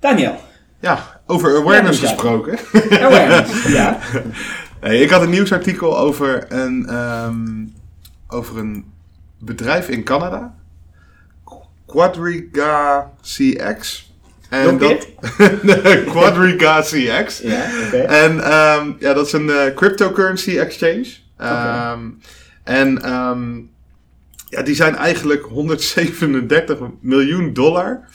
[0.00, 0.36] Daniel.
[0.80, 2.58] Ja, over awareness Ja, gesproken.
[2.90, 3.66] Awareness.
[3.78, 3.98] ja.
[4.80, 7.64] Hey, ik had een nieuwsartikel over een, ehm,
[8.28, 8.92] over een
[9.38, 10.57] bedrijf in Canada.
[11.88, 14.06] Quadriga CX.
[14.48, 15.08] En Nog dat,
[16.12, 17.38] Quadriga CX.
[17.40, 17.70] Ja.
[17.92, 21.06] En ehm, ja, dat is een eh, cryptocurrency exchange.
[21.36, 22.00] Ehm,
[22.64, 23.56] En ehm,
[24.48, 28.08] ja, die zijn eigenlijk 137 miljoen dollar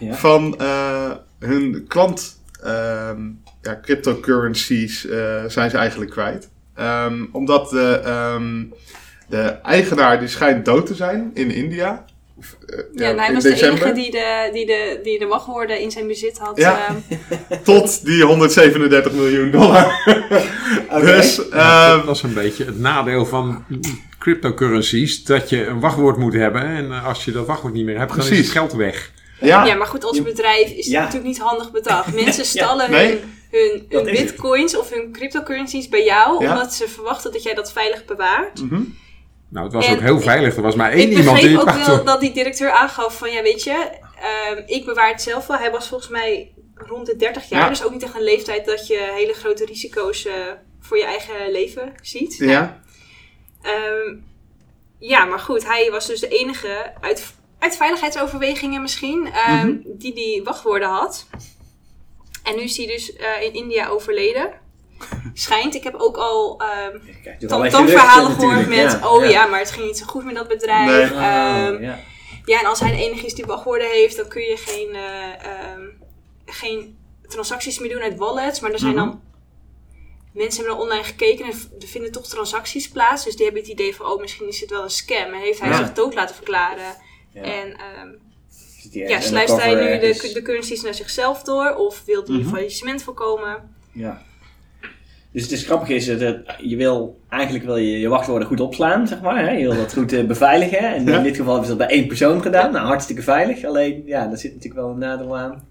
[0.00, 0.14] Ja.
[0.14, 2.40] van eh, hun klant
[3.62, 6.48] ja, cryptocurrencies eh, zijn ze eigenlijk kwijt.
[7.32, 8.00] Omdat de,
[9.28, 12.04] de eigenaar die schijnt dood te zijn in India.
[12.38, 15.90] Of, eh, Ja, hij was de enige die de, die, de, die de wachtwoorden in
[15.90, 16.56] zijn bezit had.
[16.58, 16.86] Ja.
[16.88, 17.18] ehm,
[17.64, 20.02] Tot die 137 miljoen dollar.
[21.00, 23.64] Dus, ehm, dat was een beetje het nadeel van
[24.18, 25.24] cryptocurrencies.
[25.24, 26.62] Dat je een wachtwoord moet hebben.
[26.62, 29.10] En als je dat wachtwoord niet meer hebt, dan is het geld weg.
[29.40, 30.98] ja, ja, maar goed, als Je- bedrijf is Ja.
[31.00, 32.14] natuurlijk niet handig bedacht.
[32.24, 33.20] Mensen stallen nee.
[33.50, 34.10] hun, hun, het.
[34.18, 36.52] bitcoins of hun cryptocurrencies bij jou, Ja.
[36.52, 38.62] omdat ze verwachten dat jij dat veilig bewaart.
[38.62, 38.80] Mhm.
[39.50, 40.56] Nou, het was En ook heel ik- veilig.
[40.56, 43.18] Er was maar één ik iemand die begreep het ook wel dat die directeur aangaf
[43.18, 45.56] van, ja weet je, ehm, ik bewaar het zelf wel.
[45.58, 47.68] Hij was volgens mij rond de 30 jaar, Ja.
[47.68, 50.34] dus ook niet echt een leeftijd dat je hele grote risico's eh,
[50.80, 52.36] voor je eigen leven ziet.
[52.38, 52.80] ja.
[53.62, 54.16] Ehm,
[54.98, 59.76] ja, maar goed, hij was dus de enige uit, uit veiligheidsoverwegingen misschien, ehm, Mhm.
[59.84, 61.26] die die wachtwoorden had.
[62.42, 64.50] En nu is hij dus eh, in India overleden.
[65.34, 66.96] Schijnt, ik heb ook al ehm
[67.48, 69.46] allerlei tamtamverhalen geruchten gehoord met, oh ja.
[69.46, 71.10] maar het ging niet zo goed met dat bedrijf.
[71.10, 71.18] Nee.
[71.20, 71.98] Ehm, Oh, ja.
[72.44, 75.44] ja, en als hij de enige is die wachtwoorden heeft, dan kun je geen, eh,
[75.50, 75.80] ehm,
[76.46, 78.60] geen transacties meer doen uit wallets.
[78.60, 79.04] Maar er zijn Mhm.
[79.04, 79.20] dan
[80.32, 83.24] mensen hebben er online gekeken en er vinden toch transacties plaats.
[83.24, 85.32] Dus die hebben het idee van, oh, misschien is dit wel een scam.
[85.32, 85.76] En heeft hij Ja.
[85.76, 86.96] zich dood laten verklaren.
[87.32, 87.42] Ja.
[87.42, 88.08] En ehm,
[88.90, 91.74] ja, sluist hij nu de, de currencies naar zichzelf door?
[91.74, 92.48] Of wil hij Mhm.
[92.48, 93.76] faillissement voorkomen?
[93.92, 94.22] Ja.
[95.36, 99.06] Dus het is grappig is dat je wil, eigenlijk wil je je wachtwoorden goed opslaan,
[99.08, 99.44] zeg maar.
[99.44, 99.50] Hè?
[99.50, 100.78] Je wil dat goed eh, beveiligen.
[100.78, 101.16] En Ja.
[101.16, 102.72] in dit geval hebben ze dat bij één persoon gedaan.
[102.72, 103.64] Nou, hartstikke veilig.
[103.64, 105.68] Alleen, ja, daar zit natuurlijk wel een nadeel aan.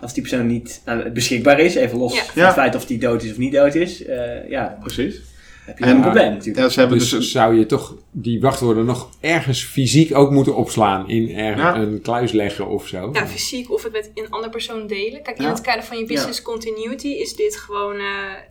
[0.00, 2.22] Als die persoon niet eh, beschikbaar is, even los Ja.
[2.24, 2.44] van Ja.
[2.44, 4.04] het feit of die dood is of niet dood is.
[4.04, 5.20] eh, ja, Precies.
[5.70, 6.58] Heb je En- een probleem natuurlijk.
[6.58, 7.30] Ja, ze hebben Dus, dus...
[7.30, 11.76] zou je toch die wachtwoorden nog ergens fysiek ook moeten opslaan in er- Ja.
[11.76, 13.10] een kluis leggen of zo?
[13.12, 15.22] Ja, fysiek of het met een andere persoon delen.
[15.22, 18.04] Kijk, in het kader van je business continuity is dit gewoon eh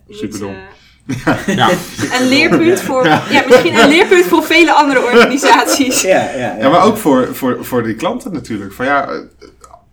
[0.06, 0.18] niet...
[0.18, 0.54] Superdom.
[0.54, 1.70] eh, Ja.
[2.20, 3.04] een leerpunt voor...
[3.06, 3.22] Ja.
[3.48, 6.02] misschien een leerpunt voor vele andere organisaties.
[6.02, 6.56] Ja, ja, ja.
[6.58, 8.72] Ja, maar ook voor, voor, voor die klanten natuurlijk.
[8.72, 9.18] Van ja, eh,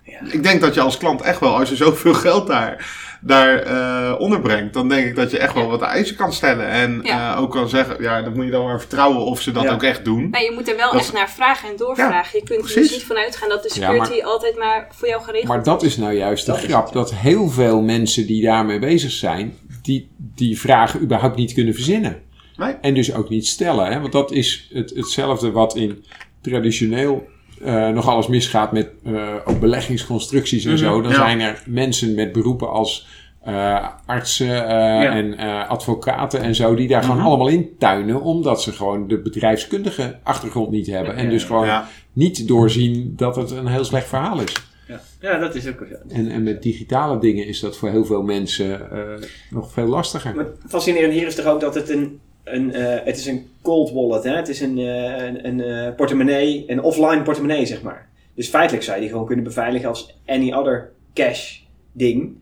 [0.04, 0.20] Ja.
[0.32, 4.20] ik denk dat je als klant echt wel, als je zoveel geld daar, daar eh,
[4.20, 6.68] onderbrengt, dan denk ik dat je echt wel wat eisen kan stellen.
[6.68, 7.34] En Ja.
[7.36, 9.74] eh, ook kan zeggen, ja, dan moet je dan maar vertrouwen of ze dat Ja.
[9.74, 10.30] ook echt doen.
[10.30, 12.40] Maar je moet er wel Dat echt naar vragen en doorvragen.
[12.40, 12.82] je kunt er precies.
[12.88, 15.84] dus niet van uitgaan dat de Ja, security altijd maar voor jou geregeld Maar dat
[15.84, 16.94] is nou juist de grap.
[16.94, 22.22] Dat heel veel mensen die daarmee bezig zijn, die die vragen überhaupt niet kunnen verzinnen.
[22.56, 22.74] Nee.
[22.82, 23.86] En dus ook niet stellen.
[23.92, 24.00] Hè?
[24.00, 26.06] Want dat is het, hetzelfde wat in
[26.42, 27.28] traditioneel
[27.64, 31.02] eh, nog alles misgaat met eh, ook beleggingsconstructies en Mhm, zo.
[31.02, 31.18] Dan ja.
[31.18, 33.08] zijn er mensen met beroepen als
[33.44, 37.26] eh, artsen eh, en eh, advocaten en zo, die daar gewoon Mhm.
[37.26, 41.16] allemaal in tuinen, omdat ze gewoon de bedrijfskundige achtergrond niet hebben.
[41.16, 44.66] En Ja, dus gewoon Ja, niet doorzien dat het een heel slecht verhaal is.
[44.88, 45.00] Ja.
[45.22, 46.14] ja, dat is ook zo.
[46.16, 49.00] En, en met digitale dingen is dat voor heel veel mensen eh,
[49.50, 50.36] nog veel lastiger.
[50.36, 52.20] Maar het fascinerende hier is toch ook dat het een,
[52.54, 54.32] een, eh, het is een cold wallet is.
[54.32, 58.10] Het is een, eh, een, een eh, portemonnee, een offline portemonnee zeg maar.
[58.36, 61.60] Dus feitelijk zou je die gewoon kunnen beveiligen als any other cash
[61.92, 62.36] ding.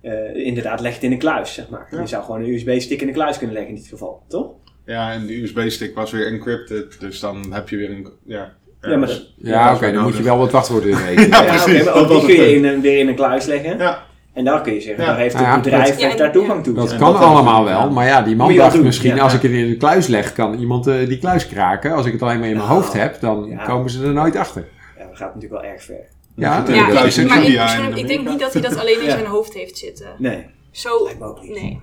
[0.00, 1.88] Eh, inderdaad, leg het in een kluis zeg maar.
[1.90, 2.00] Ja.
[2.00, 4.50] Je zou gewoon een USB-stick in een kluis kunnen leggen in dit geval, toch?
[4.84, 8.08] ja, en de USB-stick was weer encrypted, dus dan heb je weer een...
[8.24, 11.28] Ja, Ja, maar Ja, oké, dan moet je wel wat wachtwoorden weten.
[11.44, 13.78] Ja, Ja, maar ook die kun je in weer in een kluis leggen.
[13.78, 14.06] Ja,
[14.38, 15.10] En dan kun je zeggen, Ja.
[15.10, 16.74] daar heeft het ja, bedrijf dat- heeft Ja, daar toegang toe.
[16.74, 19.22] Dat kan dat- allemaal wel, maar ja, die man dacht misschien ja.
[19.22, 21.92] als ik het in een kluis leg, kan iemand eh, die kluis kraken.
[21.92, 23.64] Als ik het alleen maar in mijn Nou, hoofd heb, dan ja.
[23.64, 24.68] komen ze er nooit achter.
[24.98, 25.94] Ja, dat gaat natuurlijk wel erg ver.
[26.34, 29.10] Ja, Ja, ook maar ik, persoonlijk- ik denk niet dat hij dat alleen in Ja.
[29.10, 30.06] zijn hoofd heeft zitten.
[30.18, 31.50] Nee, Zo, lijkt me ook niet.
[31.60, 31.80] nee.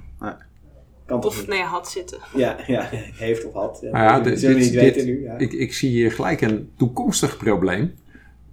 [1.05, 1.47] Kan toch Of niet?
[1.47, 2.17] nee, had zitten.
[2.35, 3.77] Ja, ja, heeft of had.
[3.81, 5.23] Ja, Nou ja, dat dit- zullen we dit- niet dit- weten nu.
[5.23, 5.37] Ja.
[5.37, 7.95] Ik, ik zie hier gelijk een toekomstig probleem.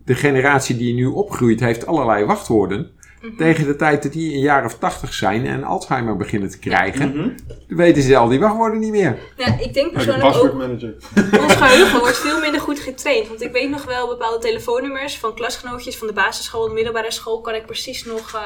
[0.05, 2.91] De generatie die nu opgroeit heeft allerlei wachtwoorden.
[3.23, 3.37] Mhm.
[3.37, 7.09] Tegen de tijd dat die een jaar of tachtig zijn en Alzheimer beginnen te krijgen,
[7.17, 7.29] Mhm.
[7.69, 9.19] weten ze al die wachtwoorden niet meer.
[9.37, 13.29] Ja, ik denk Ja, de persoonlijk ook, ons geheugen wordt veel minder goed getraind.
[13.29, 17.11] Want ik weet nog wel bepaalde telefoonnummers van klasgenootjes van de basisschool en de middelbare
[17.13, 17.41] school.
[17.41, 18.33] Kan ik precies nog...
[18.35, 18.41] eh,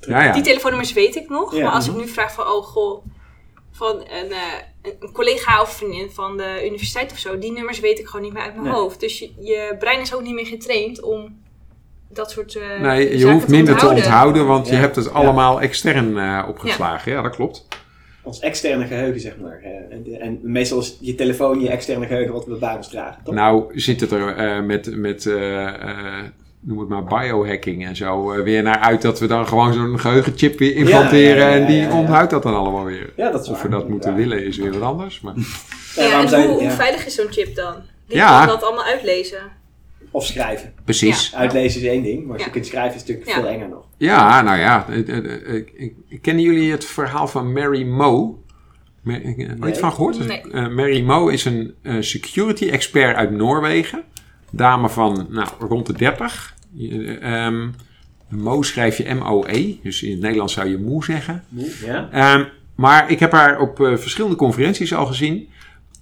[0.00, 0.32] Ja, ja.
[0.32, 1.54] Die telefoonnummers weet ik nog.
[1.54, 1.64] Ja.
[1.64, 3.04] Maar als ik nu vraag van, oh goh,
[3.72, 7.98] van een, eh, een collega of vriendin van de universiteit of zo, die nummers weet
[7.98, 8.74] ik gewoon niet meer uit mijn Nee.
[8.74, 9.00] hoofd.
[9.00, 11.46] Dus je, je brein is ook niet meer getraind om
[12.08, 14.04] dat soort eh Nee, je zaken hoeft minder te onthouden.
[14.04, 15.10] onthouden, want je hebt het Ja.
[15.10, 17.12] allemaal extern eh, opgeslagen.
[17.12, 17.22] Ja.
[17.22, 17.66] dat klopt.
[18.22, 19.60] Ons externe geheugen, zeg maar.
[19.62, 22.88] Eh, En, de- en meestal is je telefoon je externe geheugen wat we bij ons
[22.88, 23.34] dragen, toch?
[23.34, 26.24] Nou zit het er eh, met, met eh, eh,
[26.60, 29.98] noem het maar biohacking en zo, eh, weer naar uit dat we dan gewoon zo'n
[30.00, 31.98] geheugenchip weer implanteren Ja, ja, ja, ja, en die ja, ja.
[31.98, 33.12] onthoudt dat dan allemaal weer.
[33.16, 33.70] ja, dat is Of waar.
[33.70, 34.16] we dat moeten Ja.
[34.16, 35.20] willen is weer wat anders.
[35.20, 35.34] Maar...
[35.36, 36.68] Ja, Ja, waarom en hoe, ja.
[36.68, 37.74] hoe veilig is zo'n chip dan?
[38.06, 38.38] Die Ja.
[38.38, 39.38] kan dat allemaal uitlezen.
[40.10, 40.72] Of schrijven.
[40.84, 41.34] Precies.
[41.34, 42.46] Uitlezen is één ding, maar als Ja.
[42.46, 43.42] je kunt schrijven is het natuurlijk Ja.
[43.42, 43.84] veel enger nog.
[43.96, 44.86] Ja, nou ja.
[44.88, 45.72] eh, eh, eh, ik-
[46.08, 48.34] ik- Kennen jullie het verhaal van Mary Moe?
[49.02, 49.74] Nooit Nee.
[49.74, 50.26] van gehoord?
[50.26, 50.40] Nee.
[50.40, 54.02] Eh, Mary Moe is een eh, security expert uit Noorwegen.
[54.50, 56.54] Dame van nou, rond de 30.
[56.72, 57.68] Je, eh, ehm,
[58.28, 59.74] Mo schrijf je M-O-E.
[59.82, 61.44] Dus in het Nederlands zou je moe zeggen.
[61.84, 62.08] Ja?
[62.12, 62.44] Ehm,
[62.74, 65.48] maar ik heb haar op eh, verschillende conferenties al gezien.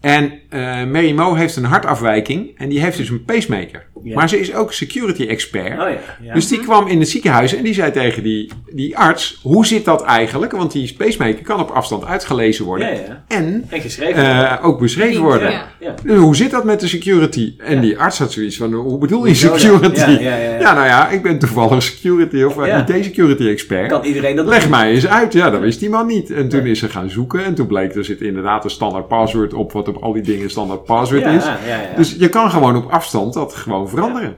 [0.00, 2.58] En eh, Mary Mo heeft een hartafwijking.
[2.58, 3.86] En die heeft dus een pacemaker.
[4.02, 4.14] Ja.
[4.14, 5.72] Maar ze is ook security expert.
[5.72, 5.96] Oh ja.
[6.22, 6.34] ja.
[6.34, 9.84] Dus die kwam in het ziekenhuis en die zei tegen die, die arts: Hoe zit
[9.84, 10.52] dat eigenlijk?
[10.52, 12.86] Want die pacemaker kan op afstand uitgelezen worden.
[12.88, 13.24] ja, ja.
[13.28, 14.22] En En geschreven.
[14.24, 15.50] eh, ook beschreven worden.
[15.50, 15.68] ja.
[15.80, 15.94] ja.
[16.04, 17.54] Dus hoe zit dat met de security?
[17.58, 17.80] En Ja.
[17.80, 20.00] die arts had zoiets van: Hoe bedoel je security?
[20.00, 20.58] Ja, ja, ja, ja.
[20.60, 22.86] Ja, nou ja, ik ben toevallig security of Ja.
[22.88, 23.88] IT-security expert.
[23.88, 24.70] Kan iedereen dat Leg doen?
[24.70, 25.32] mij eens uit.
[25.32, 26.30] Ja, dat wist die man niet.
[26.30, 27.44] En toen is ze gaan zoeken.
[27.44, 30.50] En toen bleek er zit inderdaad een standaard password op, wat op al die dingen
[30.50, 31.44] standaard password Ja, is.
[31.44, 31.80] ja, ja.
[31.96, 34.36] Dus je kan gewoon op afstand dat gewoon veranderen.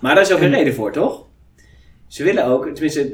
[0.00, 1.26] Maar daar is ook een reden voor, toch?
[2.06, 3.10] Ze willen ook, tenminste,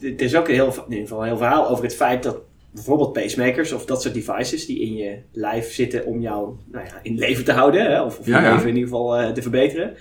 [0.00, 2.36] er is ook een heel, in ieder geval een heel verhaal over het feit dat
[2.70, 7.00] bijvoorbeeld pacemakers of dat soort devices die in je lijf zitten om jou nou ja,
[7.02, 9.42] in leven te houden, hè, of, of je Ja, leven in ieder geval eh, te
[9.42, 9.96] verbeteren,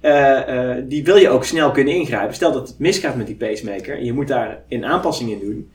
[0.00, 2.34] eh, eh, die wil je ook snel kunnen ingrijpen.
[2.34, 5.70] Stel dat het misgaat met die pacemaker en je moet daar een aanpassing in doen.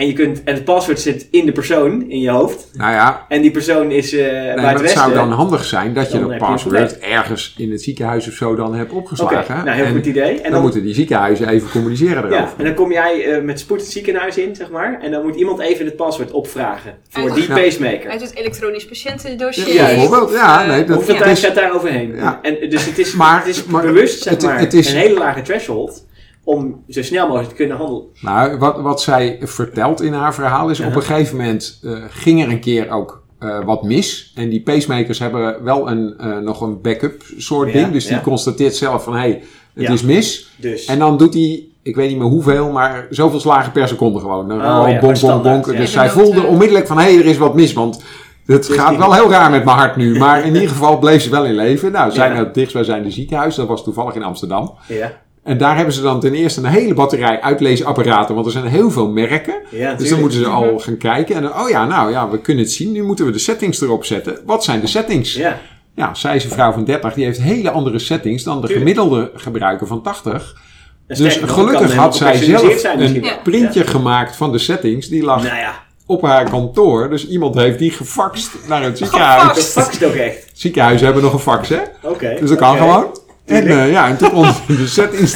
[0.00, 2.68] En, je kunt, en het paswoord zit in de persoon, in je hoofd.
[2.72, 5.00] Nou ja, En die persoon is eh nee, bij maar het het westen.
[5.00, 8.34] zou dan handig zijn dat je Dan dat je password ergens in het ziekenhuis of
[8.34, 9.64] zo dan hebt Oké, opgeslagen.
[9.64, 10.36] nou heel en goed idee.
[10.36, 12.36] En dan, dan, moeten die ziekenhuizen even communiceren erover.
[12.36, 14.98] ja, en dan kom jij eh, met spoed het ziekenhuis in, zeg maar.
[15.02, 16.94] En dan moet iemand even het paswoord opvragen.
[17.08, 17.54] Voor Uit- die Ja.
[17.54, 18.10] pacemaker.
[18.10, 19.74] Uit het elektronisch patiëntendossier.
[19.74, 20.30] Ja, bijvoorbeeld.
[20.32, 21.22] Ja, Eh, nee, dat- Hoeveel ja.
[21.22, 22.14] tijd gaat daar overheen?
[22.16, 22.38] Ja.
[22.42, 24.98] En, dus het is, Maar- het is maar bewust zeg het- maar, het is- een
[24.98, 26.08] hele lage threshold
[26.56, 28.04] om zo snel mogelijk te kunnen handelen.
[28.20, 30.86] Nou, wat, wat zij vertelt in haar verhaal is, Ja.
[30.86, 34.32] op een gegeven moment eh, ging er een keer ook eh, wat mis.
[34.34, 37.92] En die pacemakers hebben wel een, eh, nog een backup soort Ja, ding.
[37.92, 38.20] Dus die ja.
[38.22, 39.42] constateert zelf van, hé, hey,
[39.74, 39.92] het Ja.
[39.92, 40.50] is mis.
[40.56, 44.18] Dus En dan doet hij, ik weet niet meer hoeveel, maar zoveel slagen per seconde
[44.18, 44.48] gewoon.
[44.48, 45.74] Dan Oh, gewoon ja, bonk, bonk, standaard, bonk.
[45.76, 45.80] ja.
[45.80, 47.72] Dus Ja, zij voelde onmiddellijk van, hé, hey, er is wat mis.
[47.72, 48.02] Want
[48.46, 50.18] het Dus gaat wel heel raar met mijn hart nu.
[50.18, 51.92] Maar in ieder geval bleef ze wel in leven.
[51.92, 52.34] Nou, zij Ja.
[52.34, 53.54] naar het dichtstbijzijnde ziekenhuis.
[53.54, 54.74] Dat was toevallig in Amsterdam.
[54.88, 55.12] ja,
[55.44, 58.34] En daar hebben ze dan ten eerste een hele batterij uitleesapparaten.
[58.34, 59.54] Want er zijn heel veel merken.
[59.70, 61.36] ja Dus dan moeten ze al gaan kijken.
[61.36, 62.92] En dan, oh ja, nou ja, we kunnen het zien.
[62.92, 64.38] Nu moeten we de settings erop zetten.
[64.46, 65.34] Wat zijn de settings?
[65.34, 65.58] Ja,
[65.94, 67.14] Ja, zij is een vrouw van 30.
[67.14, 68.78] Die heeft hele andere settings dan de Tuurlijk.
[68.88, 70.56] gemiddelde gebruiker van 80.
[71.06, 73.36] En Dus gelukkig had zij zelf een Ja.
[73.42, 75.08] printje gemaakt van de settings.
[75.08, 75.42] Die lag.
[75.42, 75.72] Nou ja,
[76.06, 77.10] op haar kantoor.
[77.10, 79.54] Dus iemand heeft die gefaxt naar het ziekenhuis.
[79.54, 80.50] dat faxt ook echt.
[80.54, 81.78] Ziekenhuizen hebben nog een fax, hè?
[82.02, 82.36] Oké.
[82.40, 83.06] Dus dat kan gewoon.
[83.50, 84.86] En eh, ja, en toen kon de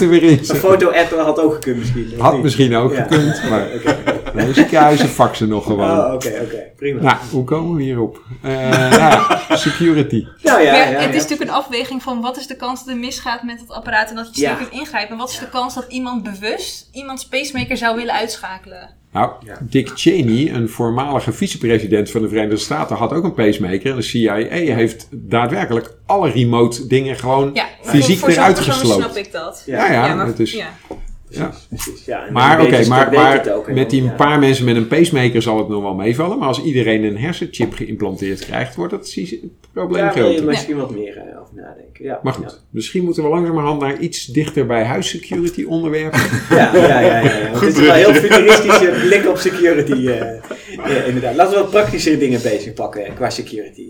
[0.01, 2.13] er weer in Een foto-app had ook gekund misschien.
[2.19, 2.43] Had niet?
[2.43, 3.03] misschien ook Ja.
[3.03, 3.67] gekund, maar
[4.35, 5.91] de ziekenhuizen faxen nog gewoon.
[5.91, 6.63] Oh, oké, oké.
[6.77, 7.01] Prima.
[7.03, 8.21] Nou, hoe komen we hierop?
[8.43, 10.27] Eh nou ja, security.
[10.43, 12.85] Nou ja, ja, ja, ja, het is natuurlijk een afweging van wat is de kans
[12.85, 14.57] dat er misgaat met het apparaat en dat je snel Ja.
[14.57, 15.11] kunt ingrijpen.
[15.13, 18.91] En wat is de kans dat iemand bewust iemands pacemaker zou willen uitschakelen?
[19.13, 19.59] Nou, Ja.
[19.61, 23.91] Dick Cheney, een voormalige vicepresident van de Verenigde Staten, had ook een pacemaker.
[23.91, 24.35] En de CIA
[24.75, 29.03] heeft daadwerkelijk alle remote dingen gewoon Ja, fysiek voor, voor eruit gesloopt.
[29.03, 29.63] snap ik dat.
[29.67, 30.63] Ja, ja, maar, het is-
[31.37, 31.43] ja.
[31.43, 31.53] Ja.
[31.69, 32.27] Precies, ja.
[32.27, 34.11] En Maar oké, maar, maar ook, met die ja.
[34.11, 36.39] paar mensen met een pacemaker zal het nog wel meevallen.
[36.39, 40.47] Maar als iedereen een hersenchip geïmplanteerd krijgt, wordt het si- probleem Daar wil je groter.
[40.47, 42.05] misschien wat meer eh, over nadenken.
[42.05, 42.21] Ja.
[42.23, 46.21] Maar goed, misschien moeten we langzamerhand naar iets dichter bij huissecurity onderwerpen.
[46.51, 47.01] Ja, ja, ja.
[47.01, 47.51] ja, ja.
[47.51, 50.07] Want het is wel een heel futuristische blik op security.
[50.09, 51.35] eh, eh, inderdaad.
[51.35, 53.87] Laten we wat praktischere dingen bezig pakken qua security.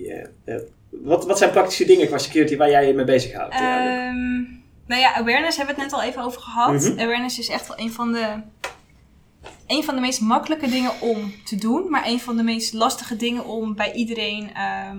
[0.91, 3.55] wat, wat zijn praktische dingen qua security waar jij je mee bezighoudt?
[3.55, 4.17] Ehm,
[4.87, 6.73] nou ja, awareness hebben we het net al even over gehad.
[6.73, 6.99] Mhm.
[7.01, 8.27] Awareness is echt wel een van de
[9.67, 13.17] een van de meest makkelijke dingen om te doen, maar een van de meest lastige
[13.17, 14.97] dingen om bij iedereen ehm,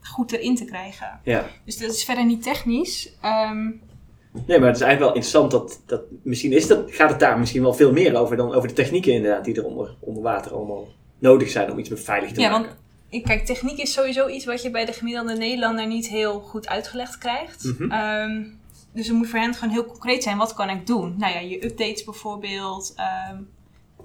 [0.00, 1.20] goed erin te krijgen.
[1.24, 1.46] ja.
[1.64, 3.12] Dus dat is verder niet technisch.
[3.20, 3.70] Ehm,
[4.46, 7.38] Nee, maar het is eigenlijk wel interessant dat, dat misschien is dat, gaat het daar
[7.38, 10.52] misschien wel veel meer over dan over de technieken inderdaad die er onder, onder water
[10.52, 10.88] allemaal
[11.18, 12.66] nodig zijn om iets beveiligd te Ja, maken.
[12.66, 16.40] want- ik- kijk, techniek is sowieso iets wat je bij de gemiddelde Nederlander niet heel
[16.40, 17.74] goed uitgelegd krijgt.
[17.88, 18.44] Ehm,
[18.92, 20.36] dus het moet voor hen gewoon heel concreet zijn.
[20.38, 21.14] Wat kan ik doen?
[21.18, 22.92] Nou ja, je updates bijvoorbeeld.
[22.96, 23.36] ehm,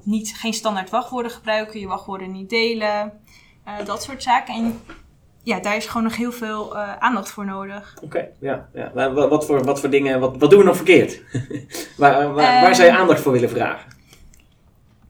[0.04, 1.80] niet, geen standaard wachtwoorden gebruiken.
[1.80, 3.12] Je wachtwoorden niet delen.
[3.63, 4.54] eh, dat soort zaken.
[4.56, 4.80] En
[5.43, 7.98] ja, daar is gewoon nog heel veel eh, aandacht voor nodig.
[8.04, 8.69] Oké, ja.
[8.74, 9.12] ja.
[9.13, 11.21] Wat, voor, wat voor dingen, wat, wat doen we nog verkeerd?
[11.98, 12.74] waar, waar, waar Ehm.
[12.74, 13.91] zou je aandacht voor willen vragen?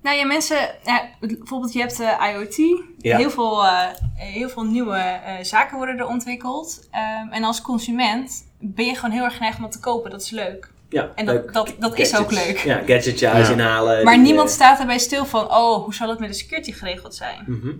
[0.06, 2.56] Nou ja, mensen, ja, bijvoorbeeld je hebt eh, IoT.
[2.98, 3.18] Ja.
[3.18, 6.88] Heel, veel, eh, heel veel nieuwe eh, zaken worden er ontwikkeld.
[6.92, 10.12] Ehm, en als consument ben je gewoon heel erg geneigd om dat te kopen.
[10.12, 10.72] Dat is leuk.
[10.90, 11.54] Ja, En dat, leuk.
[11.54, 12.58] dat, dat is ook leuk.
[12.58, 13.54] Ja, gadgets je huis Ja.
[13.54, 14.04] inhalen.
[14.04, 17.16] Maar die, niemand staat erbij stil van, oh, hoe zal het met de security geregeld
[17.16, 17.44] zijn?
[17.48, 17.72] mhm.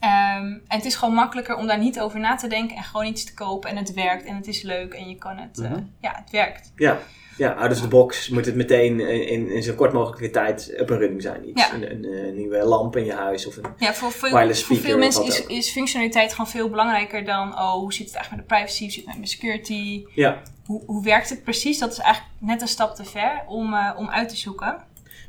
[0.00, 3.06] Ehm, en het is gewoon makkelijker om daar niet over na te denken en gewoon
[3.06, 5.70] iets te kopen en het werkt en het is leuk en je kan het, eh,
[5.70, 5.80] Mhm.
[6.00, 6.72] ja, het werkt.
[6.76, 6.98] Ja,
[7.36, 10.90] ja out of the box moet het meteen in, in, zo kort mogelijke tijd up
[10.90, 11.48] en running zijn.
[11.48, 11.62] Iets.
[11.62, 11.74] Ja.
[11.74, 13.64] Een, een, eh, nieuwe lamp in je huis of een...
[13.78, 15.58] Ja, voor veel, Wireless voor speaker veel of mensen is, ook.
[15.58, 18.92] is functionaliteit gewoon veel belangrijker dan, oh, hoe zit het eigenlijk met de privacy, hoe
[18.92, 20.42] zit het met mijn security, Ja.
[20.66, 21.78] hoe, hoe werkt het precies?
[21.78, 24.66] Dat is eigenlijk net een stap te ver om, eh, om uit te zoeken.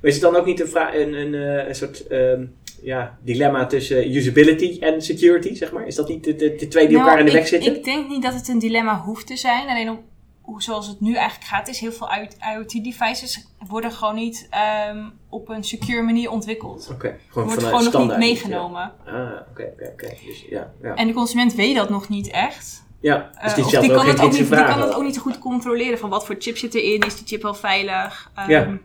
[0.02, 2.46] Maar is het dan ook niet een, een, een, eh, een soort ehm,
[2.82, 5.88] ja, dilemma tussen usability en security, zeg maar?
[5.88, 7.76] Is dat niet de, de, de twee die Nou, elkaar in de ik, weg zitten?
[7.76, 9.68] Ik denk niet dat het een dilemma hoeft te zijn.
[9.68, 10.00] Alleen om,
[10.44, 12.10] hoe, zoals het nu eigenlijk gaat, is heel veel
[12.54, 16.90] IoT-devices worden gewoon niet ehm, op een secure manier ontwikkeld.
[16.92, 18.92] Oké, gewoon Wordt gewoon nog niet meegenomen.
[19.06, 19.12] Ja.
[19.12, 20.10] Ah, oké, oké.
[20.26, 20.96] Dus ja, ja.
[20.96, 22.84] En de consument weet dat nog niet echt.
[23.00, 25.98] ja, Eh, dus die kan, het ook niet, die kan het ook niet goed controleren
[26.00, 28.32] van wat voor chip zit erin, is die chip wel veilig.
[28.36, 28.78] Ehm, Ja.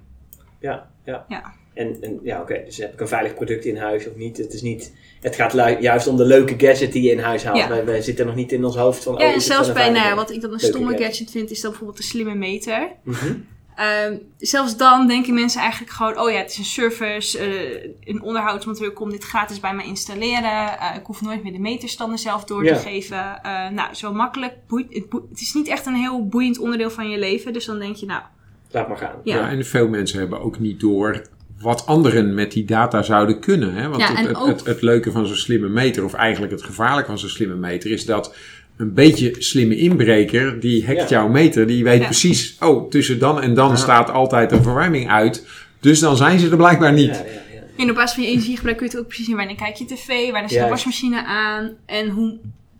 [0.61, 1.25] Ja, ja.
[1.29, 1.53] Ja.
[1.75, 4.37] En, en ja, oké, dus heb ik een veilig product in huis of niet?
[4.37, 7.59] Het, is niet, het gaat juist om de leuke gadget die je in huis haalt.
[7.59, 7.69] Ja.
[7.69, 9.15] Wij, wij zitten nog niet in ons hoofd van...
[9.15, 11.07] Ja, oh, en zelfs wel bij, een ja, veilige- wat ik dan een stomme gadget.
[11.07, 12.89] gadget vind, is dan bijvoorbeeld een slimme meter.
[13.03, 13.35] Mhm.
[13.77, 18.23] Ehm, zelfs dan denken mensen eigenlijk gewoon, oh ja, het is een service, eh, een
[18.23, 20.79] onderhoudsmonteur komt dit gratis bij mij installeren.
[20.79, 22.75] Eh, ik hoef nooit meer de meterstanden zelf door Ja.
[22.75, 23.43] te geven.
[23.43, 24.53] Eh, nou, zo makkelijk.
[24.67, 27.53] Boeit, het, boeit- het is niet echt een heel boeiend onderdeel van je leven.
[27.53, 28.23] Dus dan denk je, nou,
[28.71, 29.15] Laat maar gaan.
[29.25, 29.37] Ja.
[29.37, 29.49] Ja.
[29.51, 31.23] en veel mensen hebben ook niet door
[31.61, 33.75] wat anderen met die data zouden kunnen.
[33.75, 33.88] Hè?
[33.88, 36.62] Want Ja, het, het, ook- het, het leuke van zo'n slimme meter, of eigenlijk het
[36.62, 38.35] gevaarlijke van zo'n slimme meter, is dat
[38.77, 41.07] een beetje slimme inbreker, die hackt Ja.
[41.09, 42.05] jouw meter, die weet Ja.
[42.05, 43.77] precies, oh, tussen dan en dan Ja.
[43.77, 45.47] staat altijd een verwarming uit.
[45.81, 47.07] Dus dan zijn ze er blijkbaar niet.
[47.07, 47.61] Ja, ja, ja.
[47.77, 49.37] En op basis van je energiegebruik kun je het ook precies zien.
[49.37, 51.71] Wanneer kijk je tv, wanneer zit de wasmachine aan.
[51.87, 52.38] En hoe,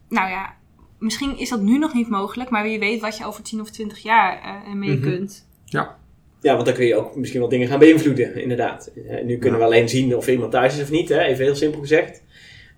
[0.09, 0.55] nou ja,
[0.99, 2.51] misschien is dat nu nog niet mogelijk.
[2.51, 5.01] Maar wie weet wat je over 10 of 20 jaar eh, ermee Mhm.
[5.03, 5.47] kunt.
[5.65, 5.98] Ja,
[6.41, 8.91] want dan kun je ook misschien wel dingen gaan beïnvloeden, inderdaad.
[9.09, 11.21] Eh, nu kunnen we alleen zien of iemand thuis is of niet, hè?
[11.21, 12.23] even heel simpel gezegd.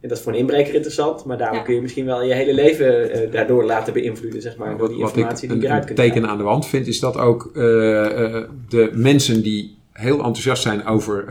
[0.01, 1.63] En dat is voor een inbreker interessant, maar daarom Ja.
[1.63, 4.89] kun je misschien wel je hele leven eh, daardoor laten beïnvloeden, zeg maar, door Wat,
[4.91, 6.31] die wat ik informatie die een, eruit een kunt teken halen.
[6.31, 10.87] aan de wand vind, is dat ook eh, eh, de mensen die heel enthousiast zijn
[10.87, 11.25] over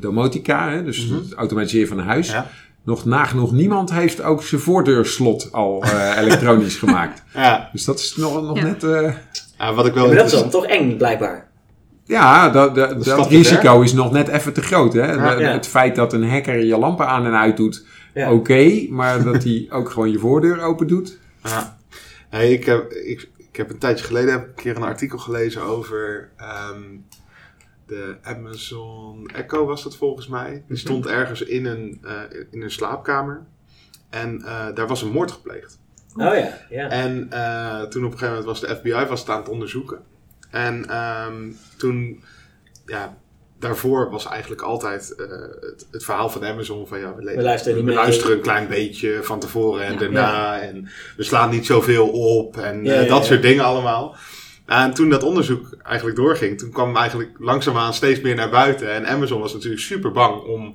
[0.00, 1.14] domotica, hè, dus Mhm.
[1.18, 2.50] het automatiseren van een huis, Ja.
[2.84, 7.22] nog nagenoeg niemand heeft ook zijn voordeurslot al eh, elektronisch gemaakt.
[7.34, 8.64] Ja, Dus dat is nog, nog Ja.
[8.64, 8.82] net...
[9.60, 11.48] ja, wat ik Ja, wel maar dat is dan toch eng, blijkbaar.
[12.04, 14.92] ja, dat, dat, risico is nog net even te groot.
[14.92, 15.12] Hè?
[15.12, 15.34] Ja.
[15.34, 15.52] De- Ja.
[15.52, 18.32] Het feit dat een hacker je lampen aan en uit doet, Ja.
[18.32, 18.86] oké.
[18.88, 21.18] maar dat hij ook gewoon je voordeur open doet.
[21.44, 21.78] Ja.
[22.28, 25.18] Hey, ik, heb, ik, ik heb een tijdje geleden heb ik een keer een artikel
[25.18, 26.82] gelezen over ehm,
[27.86, 30.64] de Amazon Echo was dat volgens mij.
[30.68, 32.12] Die stond ergens in een, eh,
[32.50, 33.42] in een slaapkamer.
[34.10, 35.78] En eh, daar was een moord gepleegd.
[36.16, 36.88] Oh ja, ja.
[36.88, 39.98] En eh, toen op een gegeven moment was de FBI was het aan het onderzoeken.
[40.50, 42.22] En ehm, toen,
[42.86, 43.16] ja,
[43.58, 45.26] daarvoor was eigenlijk altijd eh,
[45.60, 48.00] het, het verhaal van Amazon van ja, we, le- We luisteren niet we mee.
[48.04, 49.98] luisteren een klein beetje van tevoren en Ja.
[49.98, 50.60] daarna.
[50.60, 53.24] En we slaan niet zoveel op en Ja, eh, ja, dat ja.
[53.24, 54.16] soort dingen allemaal.
[54.66, 58.90] En toen dat onderzoek eigenlijk doorging, toen kwam eigenlijk langzaamaan steeds meer naar buiten.
[58.92, 60.72] En Amazon was natuurlijk super bang om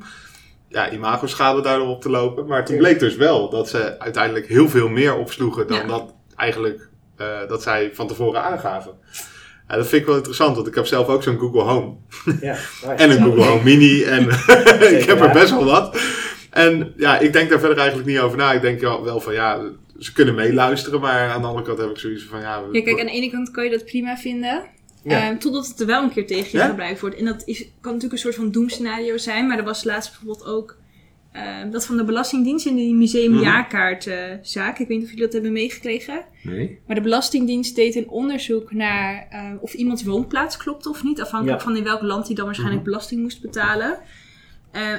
[0.75, 2.45] ja, imagoschade daardoor op te lopen.
[2.45, 5.85] Maar toen bleek dus wel dat ze uiteindelijk heel veel meer opsloegen dan Ja.
[5.87, 8.91] dat eigenlijk eh, dat zij van tevoren aangaven.
[9.67, 11.93] Ja, dat vind ik wel interessant, want ik heb zelf ook zo'n Google Home.
[12.41, 12.55] ja.
[12.97, 14.03] En een Google Home Mini.
[14.03, 14.23] En
[14.99, 15.99] ik heb er best wel wat.
[16.49, 18.51] En ja, ik denk daar verder eigenlijk niet over na.
[18.51, 19.61] Ik denk wel wel van ja,
[19.99, 20.99] ze kunnen meeluisteren.
[20.99, 22.61] Maar aan de andere kant heb ik zoiets van ja...
[22.71, 24.63] Ja, kijk, aan de ene kant kan je dat prima vinden.
[25.05, 25.29] Ja.
[25.29, 26.67] ehm, totdat het er wel een keer tegen je Ja?
[26.67, 27.15] gebruikt wordt.
[27.15, 29.47] En dat is, kan natuurlijk een soort van doemscenario zijn.
[29.47, 30.77] Maar er was laatst bijvoorbeeld ook
[31.31, 34.79] ehm, dat van de Belastingdienst in die museumjaarkaartzaak.
[34.79, 36.25] Ik weet niet of jullie dat hebben meegekregen.
[36.43, 36.79] Nee.
[36.87, 41.21] Maar de Belastingdienst deed een onderzoek naar eh, of iemands woonplaats klopte of niet.
[41.21, 41.65] Afhankelijk Ja.
[41.65, 43.97] van in welk land hij dan waarschijnlijk belasting moest betalen.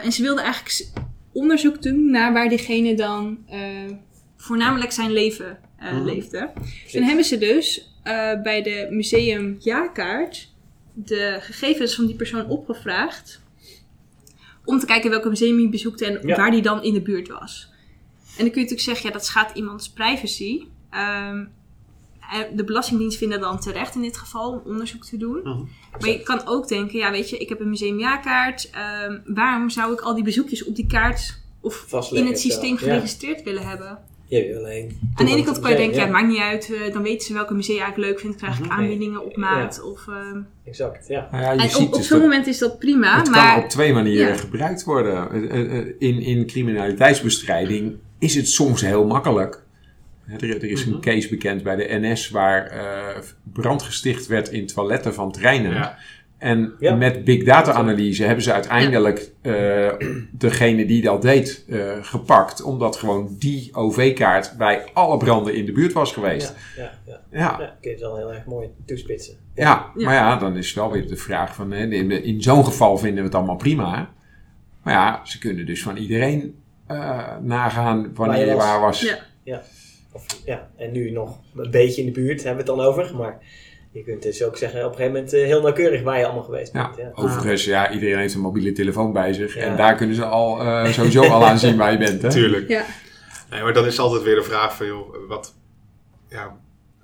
[0.03, 0.89] En ze wilden eigenlijk
[1.33, 3.61] onderzoek doen naar waar diegene dan eh,
[4.37, 6.05] voornamelijk zijn leven eh, Mhm.
[6.05, 6.51] leefde.
[6.93, 10.55] En hebben ze dus eh, bij de museumjaarkaart
[10.93, 13.41] de gegevens van die persoon opgevraagd.
[14.65, 16.37] Om te kijken welke museum hij bezoekte en Ja.
[16.37, 17.69] waar die dan in de buurt was.
[18.37, 20.63] En dan kun je natuurlijk zeggen, ja, dat schaadt iemands privacy.
[20.91, 21.45] Ehm,
[22.33, 25.41] eh, de Belastingdienst vindt het dan terecht in dit geval om onderzoek te doen.
[25.43, 25.61] Mhm.
[26.01, 28.71] Maar je kan ook denken, ja, weet je, ik heb een museumjaarkaart.
[28.71, 32.73] ehm waarom zou ik al die bezoekjes op die kaart of Vastleggen in het systeem
[32.73, 32.77] Ja.
[32.79, 33.99] geregistreerd willen hebben?
[34.29, 36.73] Je wil alleen Aan de ene kant kan je denken, ja, het maakt niet uit.
[36.75, 38.37] eh, dan weten ze welke musea ik eigenlijk leuk vind.
[38.37, 38.73] Krijg ik Mhm.
[38.73, 39.83] aanbiedingen op maat.
[39.83, 41.29] Of, ehm, Exact, ja.
[41.31, 43.17] Nou ja, je en ziet op, op dus zo'n moment is dat prima.
[43.19, 44.37] het maar kan op twee manieren ja.
[44.37, 45.31] gebruikt worden.
[45.31, 49.65] Eh, eh, eh, In, in criminaliteitsbestrijding is het soms heel makkelijk.
[50.41, 51.01] Er, er is een Mhm.
[51.01, 55.73] case bekend bij de NS waar eh, brand gesticht werd in toiletten van treinen.
[55.75, 55.99] Ja.
[56.39, 56.95] En Ja.
[56.95, 59.93] met big data analyse hebben ze uiteindelijk eh,
[60.33, 62.63] degene die dat deed eh, gepakt.
[62.63, 66.55] Omdat gewoon die OV-kaart bij alle branden in de buurt was geweest.
[66.77, 67.21] Ja, ja, ja.
[67.31, 67.77] Ja, ja.
[67.81, 69.35] kun je het wel heel erg mooi toespitsen.
[69.55, 70.05] ja, Ja.
[70.05, 71.71] maar ja, dan is wel weer de vraag van...
[71.71, 74.11] Hè, in, in zo'n geval vinden we het allemaal prima.
[74.83, 76.55] Maar ja, ze kunnen dus van iedereen
[76.87, 79.19] eh, nagaan wanneer je waar was.
[79.45, 79.63] Ja.
[80.13, 83.17] Of, ja, en nu nog een beetje in de buurt hebben we het dan over.
[83.17, 83.39] Maar
[83.97, 86.43] je kunt dus ook zeggen op een gegeven moment eh, heel nauwkeurig waar je allemaal
[86.43, 87.17] geweest Ja, bent.
[87.17, 87.23] Ja.
[87.23, 89.55] overigens, ja, iedereen heeft een mobiele telefoon bij zich.
[89.55, 89.61] Ja.
[89.61, 92.23] En daar kunnen ze al eh, sowieso al aan zien waar je bent.
[92.23, 92.31] Hè?
[92.31, 92.69] Tuurlijk.
[92.69, 92.85] Ja.
[93.51, 95.55] Nee, maar dan is altijd weer de vraag van, joh, wat...
[96.29, 96.57] Ja,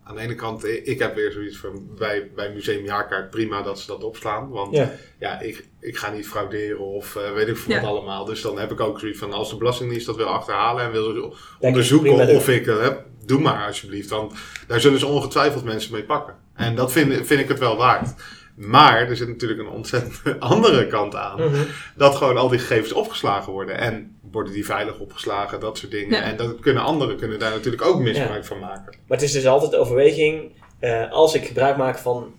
[0.05, 3.63] aan de ene kant, ik ik heb weer zoiets van, bij, bij Museum Jaarkaart prima
[3.63, 4.49] dat ze dat opslaan.
[4.49, 5.41] Want ja, Ja.
[5.41, 7.89] ik, ik ga niet frauderen of eh, weet ik veel wat Ja.
[7.89, 8.25] allemaal.
[8.25, 11.05] Dus dan heb ik ook zoiets van, als de Belastingdienst dat wil achterhalen en wil
[11.13, 14.09] ze onderzoeken of ik het heb, doe maar alsjeblieft.
[14.11, 14.33] Want
[14.67, 16.35] daar zullen ze ongetwijfeld mensen mee pakken.
[16.55, 18.09] En dat vind, vind ik het wel waard.
[18.57, 21.63] Maar er zit natuurlijk een ontzettend andere kant aan Mhm.
[21.97, 23.79] dat gewoon al die gegevens opgeslagen worden.
[23.79, 26.11] En worden die veilig opgeslagen, dat soort dingen.
[26.19, 26.23] Ja.
[26.23, 28.85] En dat kunnen anderen kunnen daar natuurlijk ook misbruik van maken.
[29.07, 32.35] Maar het is dus altijd de overweging, eh, als ik gebruik maak van,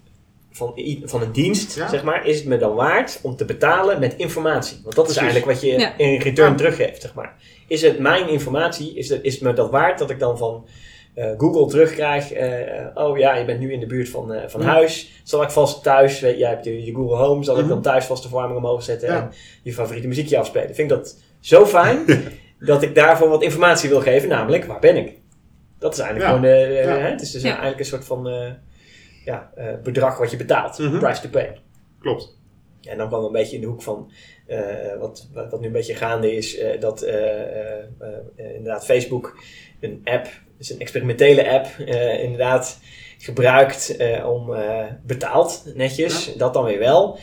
[0.51, 1.89] van, van een dienst, Ja.
[1.89, 4.79] zeg maar, is het me dan waard om te betalen met informatie?
[4.83, 5.31] Want dat is Precies.
[5.33, 5.97] eigenlijk wat je Ja.
[5.97, 6.55] in return Ja.
[6.57, 7.35] teruggeeft, zeg maar.
[7.67, 10.67] Is het mijn informatie, is het, is het me dat waard dat ik dan van
[11.13, 14.61] eh, Google terugkrijg, eh, oh ja, je bent nu in de buurt van, eh, van
[14.61, 14.67] Ja.
[14.67, 17.69] huis, zal ik vast thuis, weet, jij hebt je, je Google Home, zal ik Mhm.
[17.69, 19.21] dan thuis vast de verwarming omhoog zetten Ja.
[19.21, 19.31] en
[19.63, 20.75] je favoriete muziekje afspelen.
[20.75, 22.05] Vind ik dat zo fijn
[22.59, 25.17] dat ik daarvoor wat informatie wil geven, namelijk waar ben ik?
[25.79, 26.35] Dat is eigenlijk Ja.
[26.37, 26.97] gewoon de, de- Ja.
[26.97, 27.47] hè, het is dus Ja.
[27.49, 28.51] eigenlijk een soort van eh,
[29.25, 30.99] ja, eh, bedrag wat je betaalt, Mhm.
[30.99, 31.57] price to pay.
[31.99, 32.37] Klopt.
[32.89, 34.11] En dan kwam we een beetje in de hoek van
[34.47, 34.59] eh,
[34.99, 39.37] wat, wat, wat nu een beetje gaande is, eh, dat eh, eh, eh, inderdaad Facebook
[39.79, 40.27] een app,
[40.63, 42.79] dus een experimentele app, eh, inderdaad
[43.17, 47.17] gebruikt eh, om eh, betaald netjes, dat dan weer wel,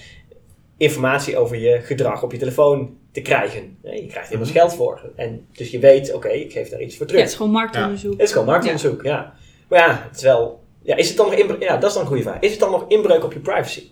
[0.76, 3.76] informatie over je gedrag op je telefoon te krijgen.
[3.82, 5.10] Je krijgt er immers geld voor.
[5.16, 7.20] En dus je weet, oké, ik geef daar iets voor Ja, terug.
[7.22, 8.12] het is gewoon marktonderzoek.
[8.12, 9.34] Het is gewoon marktonderzoek, ja.
[9.68, 10.60] Maar ja, het is wel...
[10.82, 11.62] Ja, is het dan nog inbreuk?
[11.62, 12.40] Ja, dat is dan een goede vraag.
[12.40, 13.88] Is het dan nog inbreuk op je privacy?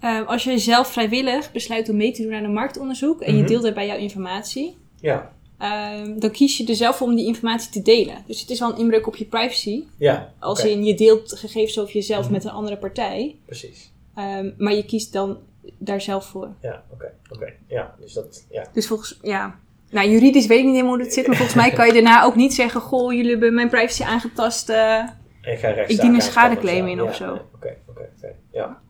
[0.00, 3.38] Eh, als je zelf vrijwillig besluit om mee te doen aan een marktonderzoek en je
[3.38, 3.48] Mhm.
[3.48, 7.70] deelt daarbij jouw informatie, Ja, ehm, dan kies je er zelf voor om die informatie
[7.70, 8.16] te delen.
[8.26, 9.84] Dus het is wel een inbreuk op je privacy.
[9.96, 10.32] ja.
[10.38, 12.32] Als oké, in je deelt gegevens over jezelf Mhm.
[12.32, 13.92] met een andere partij, Precies.
[14.14, 15.38] ehm, maar je kiest dan
[15.78, 16.48] daar zelf voor.
[16.62, 17.52] Ja, oké, oké.
[17.66, 18.66] Ja, dus dat, ja.
[18.72, 19.58] Dus volgens, ja.
[19.90, 22.22] Nou, juridisch weet ik niet helemaal hoe het zit, maar volgens mij kan je daarna
[22.24, 24.68] ook niet zeggen: Goh, jullie hebben mijn privacy aangetast.
[24.68, 27.32] En ik ga Ik dien een schadeclaim in of zo.
[27.32, 28.34] Oké, oké, oké.
[28.52, 28.80] Ja.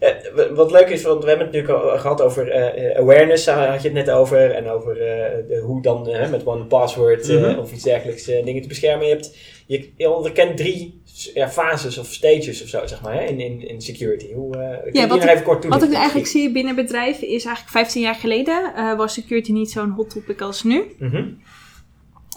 [0.00, 0.10] Eh,
[0.54, 3.70] wat leuk is, want we hebben het natuurlijk al gehad over eh, eh, awareness, eh,
[3.70, 4.50] had je het net over.
[4.50, 7.58] En over eh, de, hoe dan eh, met one password eh, Mhm.
[7.58, 9.06] of iets dergelijks eh, dingen te beschermen.
[9.06, 9.36] Je, hebt,
[9.66, 11.02] je, je onderkent drie
[11.34, 14.32] ja, fases of stages of zo, zeg maar, hè, in, in, in security.
[14.32, 15.64] Hoe, eh kun je die wat ik- even kort?
[15.64, 19.70] Wat ik eigenlijk zie binnen bedrijven is eigenlijk 15 jaar geleden eh, was security niet
[19.70, 20.94] zo'n hot topic als nu.
[20.98, 21.24] Mhm.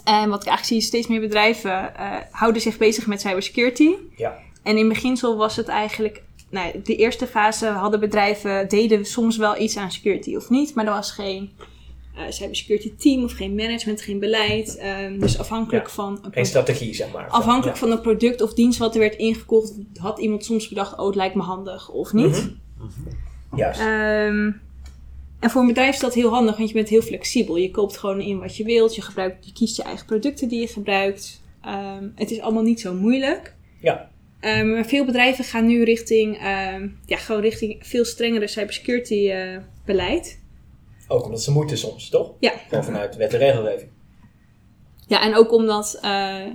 [0.04, 3.90] En wat ik eigenlijk zie is steeds meer bedrijven eh, houden zich bezig met cybersecurity.
[4.16, 4.38] Ja.
[4.62, 9.60] En in beginsel was het eigenlijk, nou, de eerste fase hadden bedrijven, deden soms wel
[9.60, 11.50] iets aan security of niet, maar er was geen
[12.16, 14.76] eh, cybersecurity team of geen management, geen beleid.
[14.76, 15.92] Ehm, dus afhankelijk Ja.
[15.92, 17.28] van een Geen strategie, zeg maar.
[17.28, 17.82] Afhankelijk Ja.
[17.82, 21.14] van een product of dienst wat er werd ingekocht, had iemand soms bedacht, oh het
[21.14, 22.50] lijkt me handig of niet.
[22.78, 23.56] Mhm.
[23.56, 23.80] Juist.
[23.80, 24.50] Ehm,
[25.40, 27.56] en voor een bedrijf is dat heel handig, want je bent heel flexibel.
[27.56, 30.60] Je koopt gewoon in wat je wilt, je, gebruikt, je kiest je eigen producten die
[30.60, 31.42] je gebruikt.
[31.62, 33.54] Ehm, het is allemaal niet zo moeilijk.
[33.80, 34.10] Ja.
[34.40, 39.56] Ehm, maar veel bedrijven gaan nu richting, ehm, ja, gewoon richting veel strengere cybersecurity eh,
[39.84, 40.40] beleid.
[41.08, 42.32] Ook omdat ze moeten soms, toch?
[42.40, 42.52] Ja.
[42.68, 43.90] Gewoon vanuit wet en regelgeving.
[45.06, 46.46] Ja, en ook omdat, eh,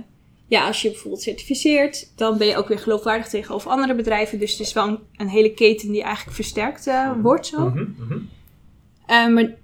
[0.46, 4.38] ja, als je bijvoorbeeld certificeert, dan ben je ook weer geloofwaardig tegenover andere bedrijven.
[4.38, 7.68] Dus het is wel een, een hele keten die eigenlijk versterkt eh, wordt zo.
[7.68, 8.18] Mhm, mhm.
[9.06, 9.54] Eh, maar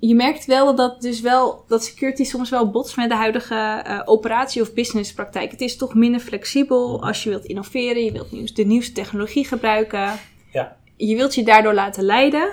[0.00, 3.54] je merkt wel dat, dat, dus wel dat security soms wel botst met de huidige
[3.54, 5.50] eh, operatie- of businesspraktijk.
[5.50, 9.44] Het is toch minder flexibel als je wilt innoveren, je wilt nieuws, de nieuwste technologie
[9.44, 10.18] gebruiken.
[10.52, 10.76] Ja.
[10.96, 12.52] Je wilt je daardoor laten leiden,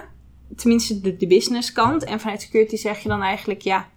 [0.55, 2.03] tenminste de, de businesskant.
[2.03, 3.89] En vanuit security zeg je dan eigenlijk, ja,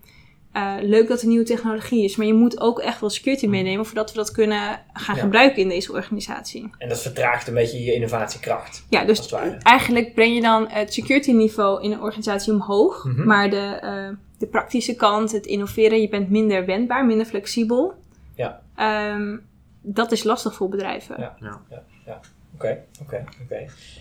[0.53, 3.87] eh, leuk dat er nieuwe technologie is, maar je moet ook echt wel security meenemen
[3.87, 5.21] voordat we dat kunnen gaan Ja.
[5.23, 6.71] gebruiken in deze organisatie.
[6.79, 8.85] En dat vertraagt een beetje je innovatiekracht.
[8.89, 13.05] Ja, dus eigenlijk breng je dan het security niveau in een organisatie omhoog.
[13.05, 13.27] Mhm.
[13.27, 17.95] Maar de, eh, de praktische kant, het innoveren, je bent minder wendbaar, minder flexibel.
[18.35, 18.61] Ja.
[18.77, 19.37] Ehm,
[19.83, 21.17] dat is lastig voor bedrijven.
[21.19, 21.37] Ja.
[21.41, 21.83] Ja.
[22.65, 23.55] Oké, oké, oké.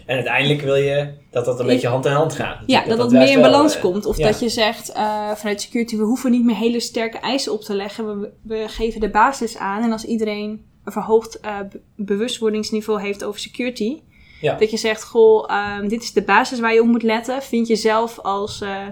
[0.05, 2.63] En uiteindelijk wil je dat dat een Je- beetje hand in hand gaat.
[2.65, 4.05] Ja, dat dat, meer in balans eh, komt.
[4.05, 4.27] Of ja.
[4.27, 7.75] dat je zegt eh, vanuit security, we hoeven niet meer hele sterke eisen op te
[7.75, 8.19] leggen.
[8.21, 9.83] We, we geven de basis aan.
[9.83, 14.01] En als iedereen een verhoogd eh, be- bewustwordingsniveau heeft over security.
[14.41, 14.55] Ja.
[14.55, 17.41] Dat je zegt, goh, ehm, dit is de basis waar je op moet letten.
[17.41, 18.87] Vind je zelf als, eh,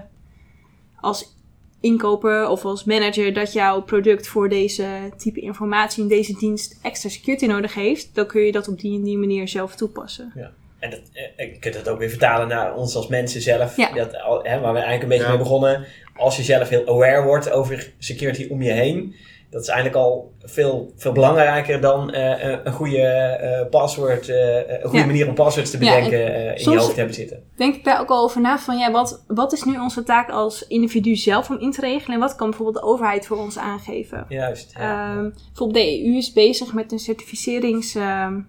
[1.00, 1.36] als
[1.80, 7.08] inkoper of als manager dat jouw product voor deze type informatie in deze dienst extra
[7.08, 8.14] security nodig heeft.
[8.14, 10.32] Dan kun je dat op die en die manier zelf toepassen.
[10.78, 11.00] En dat,
[11.36, 13.76] eh, je kunt dat ook weer vertalen naar ons als mensen zelf.
[13.76, 13.92] Ja.
[13.92, 15.28] Dat, al- hè, waar we eigenlijk een beetje Ja.
[15.30, 15.86] mee begonnen.
[16.16, 19.14] Als je zelf heel aware wordt over security om je heen.
[19.50, 24.56] Dat is eigenlijk al veel, veel belangrijker dan eh, een- een goede eh password, eh,
[24.56, 25.06] een goede Ja.
[25.06, 27.42] manier om passwords te Ja, bedenken eh, in je hoofd hebben zitten.
[27.56, 30.30] denk ik daar ook al over na van ja, wat, wat is nu onze taak
[30.30, 33.58] als individu zelf om in te regelen en wat kan bijvoorbeeld de overheid voor ons
[33.58, 34.24] aangeven?
[34.28, 34.72] Juist.
[34.78, 35.10] Ja.
[35.16, 37.94] Ehm, bijvoorbeeld de EU is bezig met een certificerings.
[37.94, 38.40] ehm,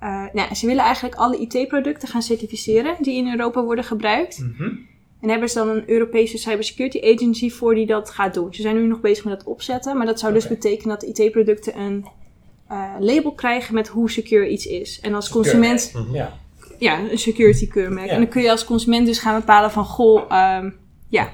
[0.00, 4.38] eh, nou, ze willen eigenlijk alle IT-producten gaan certificeren die in Europa worden gebruikt.
[4.38, 4.70] Mhm.
[5.24, 8.54] En hebben ze dan een Europese cybersecurity agency voor die dat gaat doen.
[8.54, 11.78] Ze zijn nu nog bezig met dat opzetten, maar dat zou dus betekenen dat IT-producten
[11.78, 12.06] een
[12.68, 15.00] eh, label krijgen met hoe secure iets is.
[15.00, 15.42] En als Secure.
[15.44, 16.38] consument Ja.
[16.78, 18.06] ja, een security keurmerk.
[18.06, 18.12] Ja.
[18.12, 20.70] En dan kun je als consument dus gaan bepalen van, goh, ehm,
[21.08, 21.32] ja,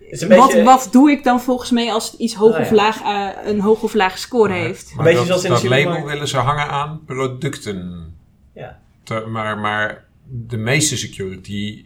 [0.00, 2.68] een beetje, wat, wat doe ik dan volgens mij als het iets hoog Ah, of
[2.68, 2.74] ja.
[2.74, 4.94] laag, eh, een hoog of laag score heeft?
[4.94, 8.04] Maar beetje dat, zoals in de dat label willen ze hangen aan producten.
[8.54, 8.78] Ja.
[9.02, 11.84] Te- maar, maar de meeste security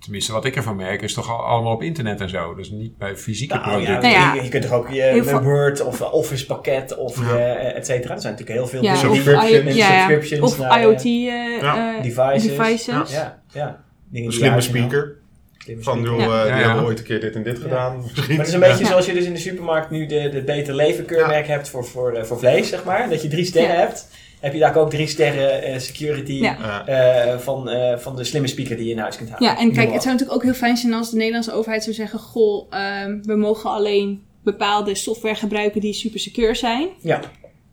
[0.00, 2.54] tenminste wat ik ervan merk, is toch al- allemaal op internet en zo.
[2.54, 4.10] Dus niet bij fysieke Nou, ja, producten.
[4.10, 4.34] Nou ja.
[4.34, 7.36] je, je kunt toch ook je Word of eh, Office pakket of Ja.
[7.36, 8.14] eh, et cetera.
[8.14, 9.74] Er zijn natuurlijk heel veel Ja, of, die- Subscriptions.
[9.74, 9.98] I- ja, ja.
[10.08, 11.96] subscriptions of naar, eh, IoT eh, Ja.
[11.96, 12.56] eh, devices.
[12.56, 13.12] devices.
[13.12, 13.42] Ja.
[13.52, 13.84] Ja.
[14.10, 15.18] Dingen slimme speaker.
[15.58, 16.56] Slimme Van, joh, eh, die ja.
[16.56, 17.62] hebben ooit een keer dit en dit Ja.
[17.62, 17.96] gedaan.
[17.96, 18.26] Misschien.
[18.28, 18.86] Maar het is een beetje Ja.
[18.90, 22.12] zoals je dus in de supermarkt nu de, de Beter Leven keurmerk hebt voor, voor,
[22.12, 23.08] eh, voor vlees, zeg maar.
[23.08, 23.80] Dat je drie sterren Ja.
[23.80, 24.08] hebt.
[24.40, 26.86] Heb je daar ook drie sterren eh, security Ja.
[26.86, 29.48] Eh, van, eh, van de slimme speaker die je in huis kunt halen.
[29.48, 31.94] Ja, en kijk, het zou natuurlijk ook heel fijn zijn als de Nederlandse overheid zou
[31.94, 36.88] zeggen: Goh, ehm, we mogen alleen bepaalde software gebruiken die super secure zijn.
[37.00, 37.20] Ja.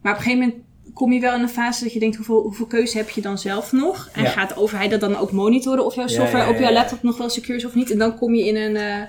[0.01, 2.41] Maar op een gegeven moment kom je wel in een fase dat je denkt: hoeveel,
[2.41, 4.09] hoeveel keuze heb je dan zelf nog?
[4.13, 4.29] En Ja.
[4.29, 7.17] gaat de overheid dat dan ook monitoren of jouw software ja, op jouw laptop nog
[7.17, 7.91] wel secure is of niet?
[7.91, 9.07] En dan kom je in een.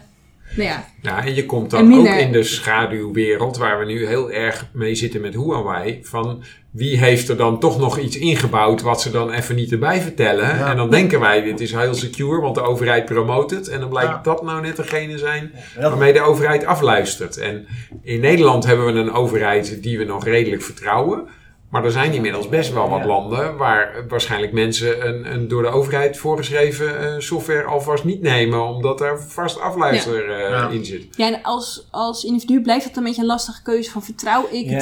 [0.55, 4.07] Nou ja, Ja, en je komt dan minder- ook in de schaduwwereld waar we nu
[4.07, 5.99] heel erg mee zitten met Huawei.
[6.03, 10.01] Van wie heeft er dan toch nog iets ingebouwd wat ze dan even niet erbij
[10.01, 10.45] vertellen.
[10.57, 10.71] Ja.
[10.71, 13.69] En dan denken wij, dit is heel secure, want de overheid promoot het.
[13.69, 14.21] En dan blijkt Ja.
[14.23, 17.37] dat nou net degene zijn waarmee de overheid afluistert.
[17.37, 17.67] En
[18.03, 21.27] in Nederland hebben we een overheid die we nog redelijk vertrouwen.
[21.69, 23.07] Maar er zijn inmiddels best wel wat Ja.
[23.07, 28.63] landen waar waarschijnlijk mensen een, een door de overheid voorgeschreven eh, software alvast niet nemen,
[28.69, 30.69] omdat er vast afluister eh, Ja.
[30.69, 31.17] in zit.
[31.17, 34.71] ja en als, als individu blijft het een beetje een lastige keuze van vertrouw ik
[34.71, 34.79] Ja.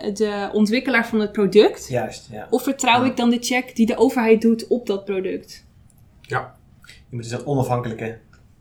[0.00, 1.88] de, de ontwikkelaar van het product?
[1.88, 2.46] Juist, ja.
[2.50, 5.64] Of vertrouw ik dan de check die de overheid doet op dat product?
[6.20, 6.36] Je
[7.16, 8.18] moet dus een onafhankelijke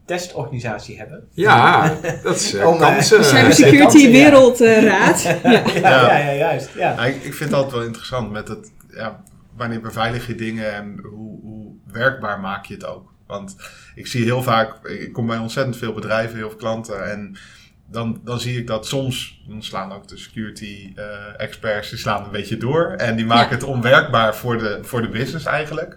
[0.09, 1.27] testorganisatie hebben.
[1.31, 3.17] Ja, dat is uh, Om, eh, kansen.
[3.17, 4.11] Ja, Cybersecurity kansen, ja.
[4.11, 5.21] Wereldraad.
[5.43, 5.51] ja.
[5.73, 6.69] ja, ja, ja, juist.
[6.75, 6.91] Ja.
[6.91, 9.23] Ja, ik, ik vind het altijd wel interessant met het, ja,
[9.55, 13.13] wanneer beveilig je dingen en hoe, hoe werkbaar maak je het ook.
[13.27, 13.55] Want
[13.95, 17.37] ik zie heel vaak, ik kom bij ontzettend veel bedrijven, heel veel klanten en
[17.91, 21.05] dan, dan zie ik dat soms, dan slaan ook de security eh,
[21.37, 23.55] experts, die slaan een beetje door en die maken Ja.
[23.55, 25.95] het onwerkbaar voor de, voor de business eigenlijk.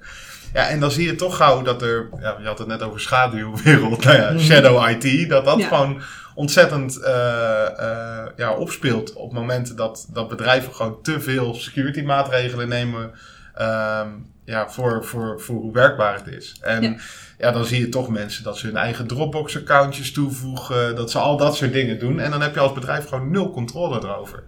[0.53, 3.01] Ja, en dan zie je toch gauw dat er, ja, je had het net over
[3.01, 4.39] schaduwwereld, nou ja, Mhm.
[4.39, 5.67] shadow IT, dat dat Ja.
[5.67, 6.01] gewoon
[6.35, 12.69] ontzettend eh, eh, ja, opspeelt op momenten dat, dat bedrijven gewoon te veel security maatregelen
[12.69, 13.11] nemen
[13.55, 14.09] ehm,
[14.45, 16.57] ja, voor, voor, voor hoe werkbaar het is.
[16.61, 16.97] En Ja.
[17.39, 17.51] ja.
[17.51, 21.37] dan zie je toch mensen dat ze hun eigen Dropbox accountjes toevoegen, dat ze al
[21.37, 22.21] dat soort dingen doen.
[22.21, 24.43] En dan heb je als bedrijf gewoon nul controle erover.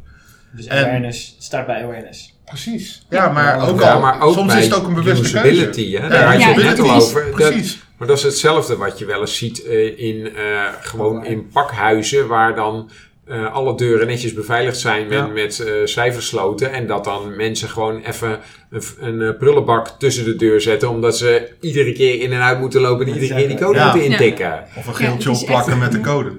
[0.53, 2.34] Dus En- awareness start bij awareness.
[2.45, 3.07] Precies.
[3.11, 5.99] Ja, maar ook Ja, al, maar ook soms bij is het ook een bewuste keuze.
[5.99, 6.09] hè?
[6.09, 7.25] Daar had je Ja, het net al precies, over.
[7.25, 7.83] Dat- Precies.
[7.99, 12.27] maar dat is hetzelfde wat je wel eens ziet eh, in, eh, gewoon in pakhuizen,
[12.27, 12.91] waar dan
[13.27, 15.27] eh, alle deuren netjes beveiligd zijn met, Ja.
[15.27, 16.73] met eh, cijfersloten.
[16.73, 18.39] En dat dan mensen gewoon even
[18.71, 22.61] een, een eh, prullenbak tussen de deur zetten, omdat ze iedere keer in en uit
[22.61, 23.85] moeten lopen en iedere keer die code Ja.
[23.85, 24.11] moeten Ja.
[24.11, 24.65] intikken.
[24.77, 26.33] Of een geeltje opplakken echt- met de code.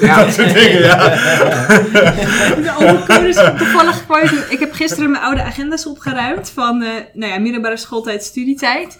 [0.00, 0.96] Ja, Dat soort dingen, ja.
[2.62, 3.98] De oude codes toevallig.
[4.50, 8.98] Ik heb gisteren mijn oude agenda's opgeruimd van eh, nou ja, middelbare schooltijd, studietijd.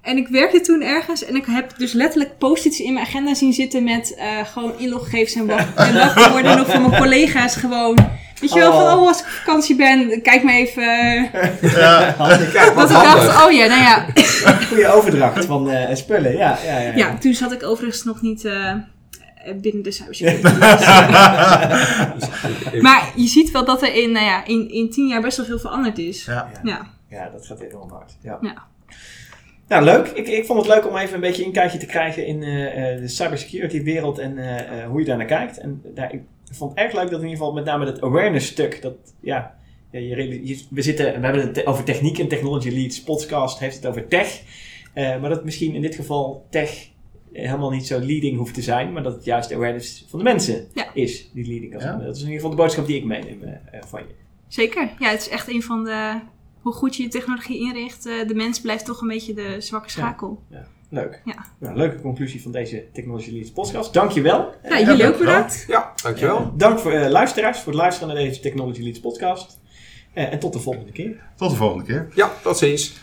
[0.00, 3.52] En ik werkte toen ergens en ik heb dus letterlijk post-its in mijn agenda zien
[3.52, 7.98] zitten met eh, gewoon inloggegevens en wat en wachtwoorden nog van mijn collega's gewoon.
[8.40, 9.00] Weet je wel, van Oh.
[9.00, 10.82] oh, als ik op vakantie ben, kijk maar even.
[11.32, 12.12] eh, ja.
[12.52, 14.06] kijk, wat dat ik dacht, oh ja, nou ja.
[14.68, 16.58] Goede overdracht van eh, spullen, ja.
[16.64, 16.96] Ja, ja, ja.
[16.96, 18.74] Ja, toen zat ik overigens nog niet eh,
[19.60, 20.58] binnen de cybersecurity.
[22.86, 25.46] maar je ziet wel dat er in, nou ja, in, in tien jaar best wel
[25.46, 26.24] veel veranderd is.
[26.24, 26.50] Ja.
[26.62, 26.86] Ja.
[27.08, 28.12] Ja, dat gaat enorm hard.
[28.22, 28.38] Ja.
[29.70, 30.06] Nou, leuk.
[30.06, 32.92] Ik, ik vond het leuk om even een beetje een kijkje te krijgen in eh,
[32.92, 35.58] eh, de cybersecurity wereld en eh, eh, hoe je daar naar kijkt.
[35.58, 38.46] En daar, ik vond het erg leuk dat in ieder geval met name dat awareness
[38.46, 39.56] stuk, dat ja,
[39.90, 43.86] ja je, we, zitten, we hebben het over techniek en technology leads podcast heeft het
[43.86, 44.42] over tech.
[44.94, 46.88] Eh, maar dat misschien in dit geval tech
[47.32, 50.24] helemaal niet zo leading hoeft te zijn, maar dat het juist de awareness van de
[50.24, 50.90] mensen Ja.
[50.94, 51.98] is die leading kan zijn.
[51.98, 52.04] Ja.
[52.04, 53.40] Dat is in ieder geval de boodschap die ik meeneem
[53.86, 54.14] van je.
[54.48, 54.90] Zeker.
[54.98, 56.20] Ja, het is echt een van de...
[56.60, 59.90] Hoe goed je je technologie inricht, eh, de mens blijft toch een beetje de zwakke
[59.90, 60.42] schakel.
[60.90, 61.22] Leuk.
[61.24, 61.46] Ja.
[61.58, 63.92] Nou, leuke conclusie van deze Technology Leads podcast.
[63.92, 64.54] Dankjewel.
[64.68, 65.64] Ja, jullie ook bedankt.
[65.68, 66.36] Ja, dankjewel.
[66.36, 69.60] Eh, dank voor eh, luisteraars voor het luisteren naar deze Technology Leads podcast.
[70.12, 71.20] Eh, en tot de volgende keer.
[71.36, 72.08] Tot de volgende keer.
[72.14, 73.00] Ja, tot ziens.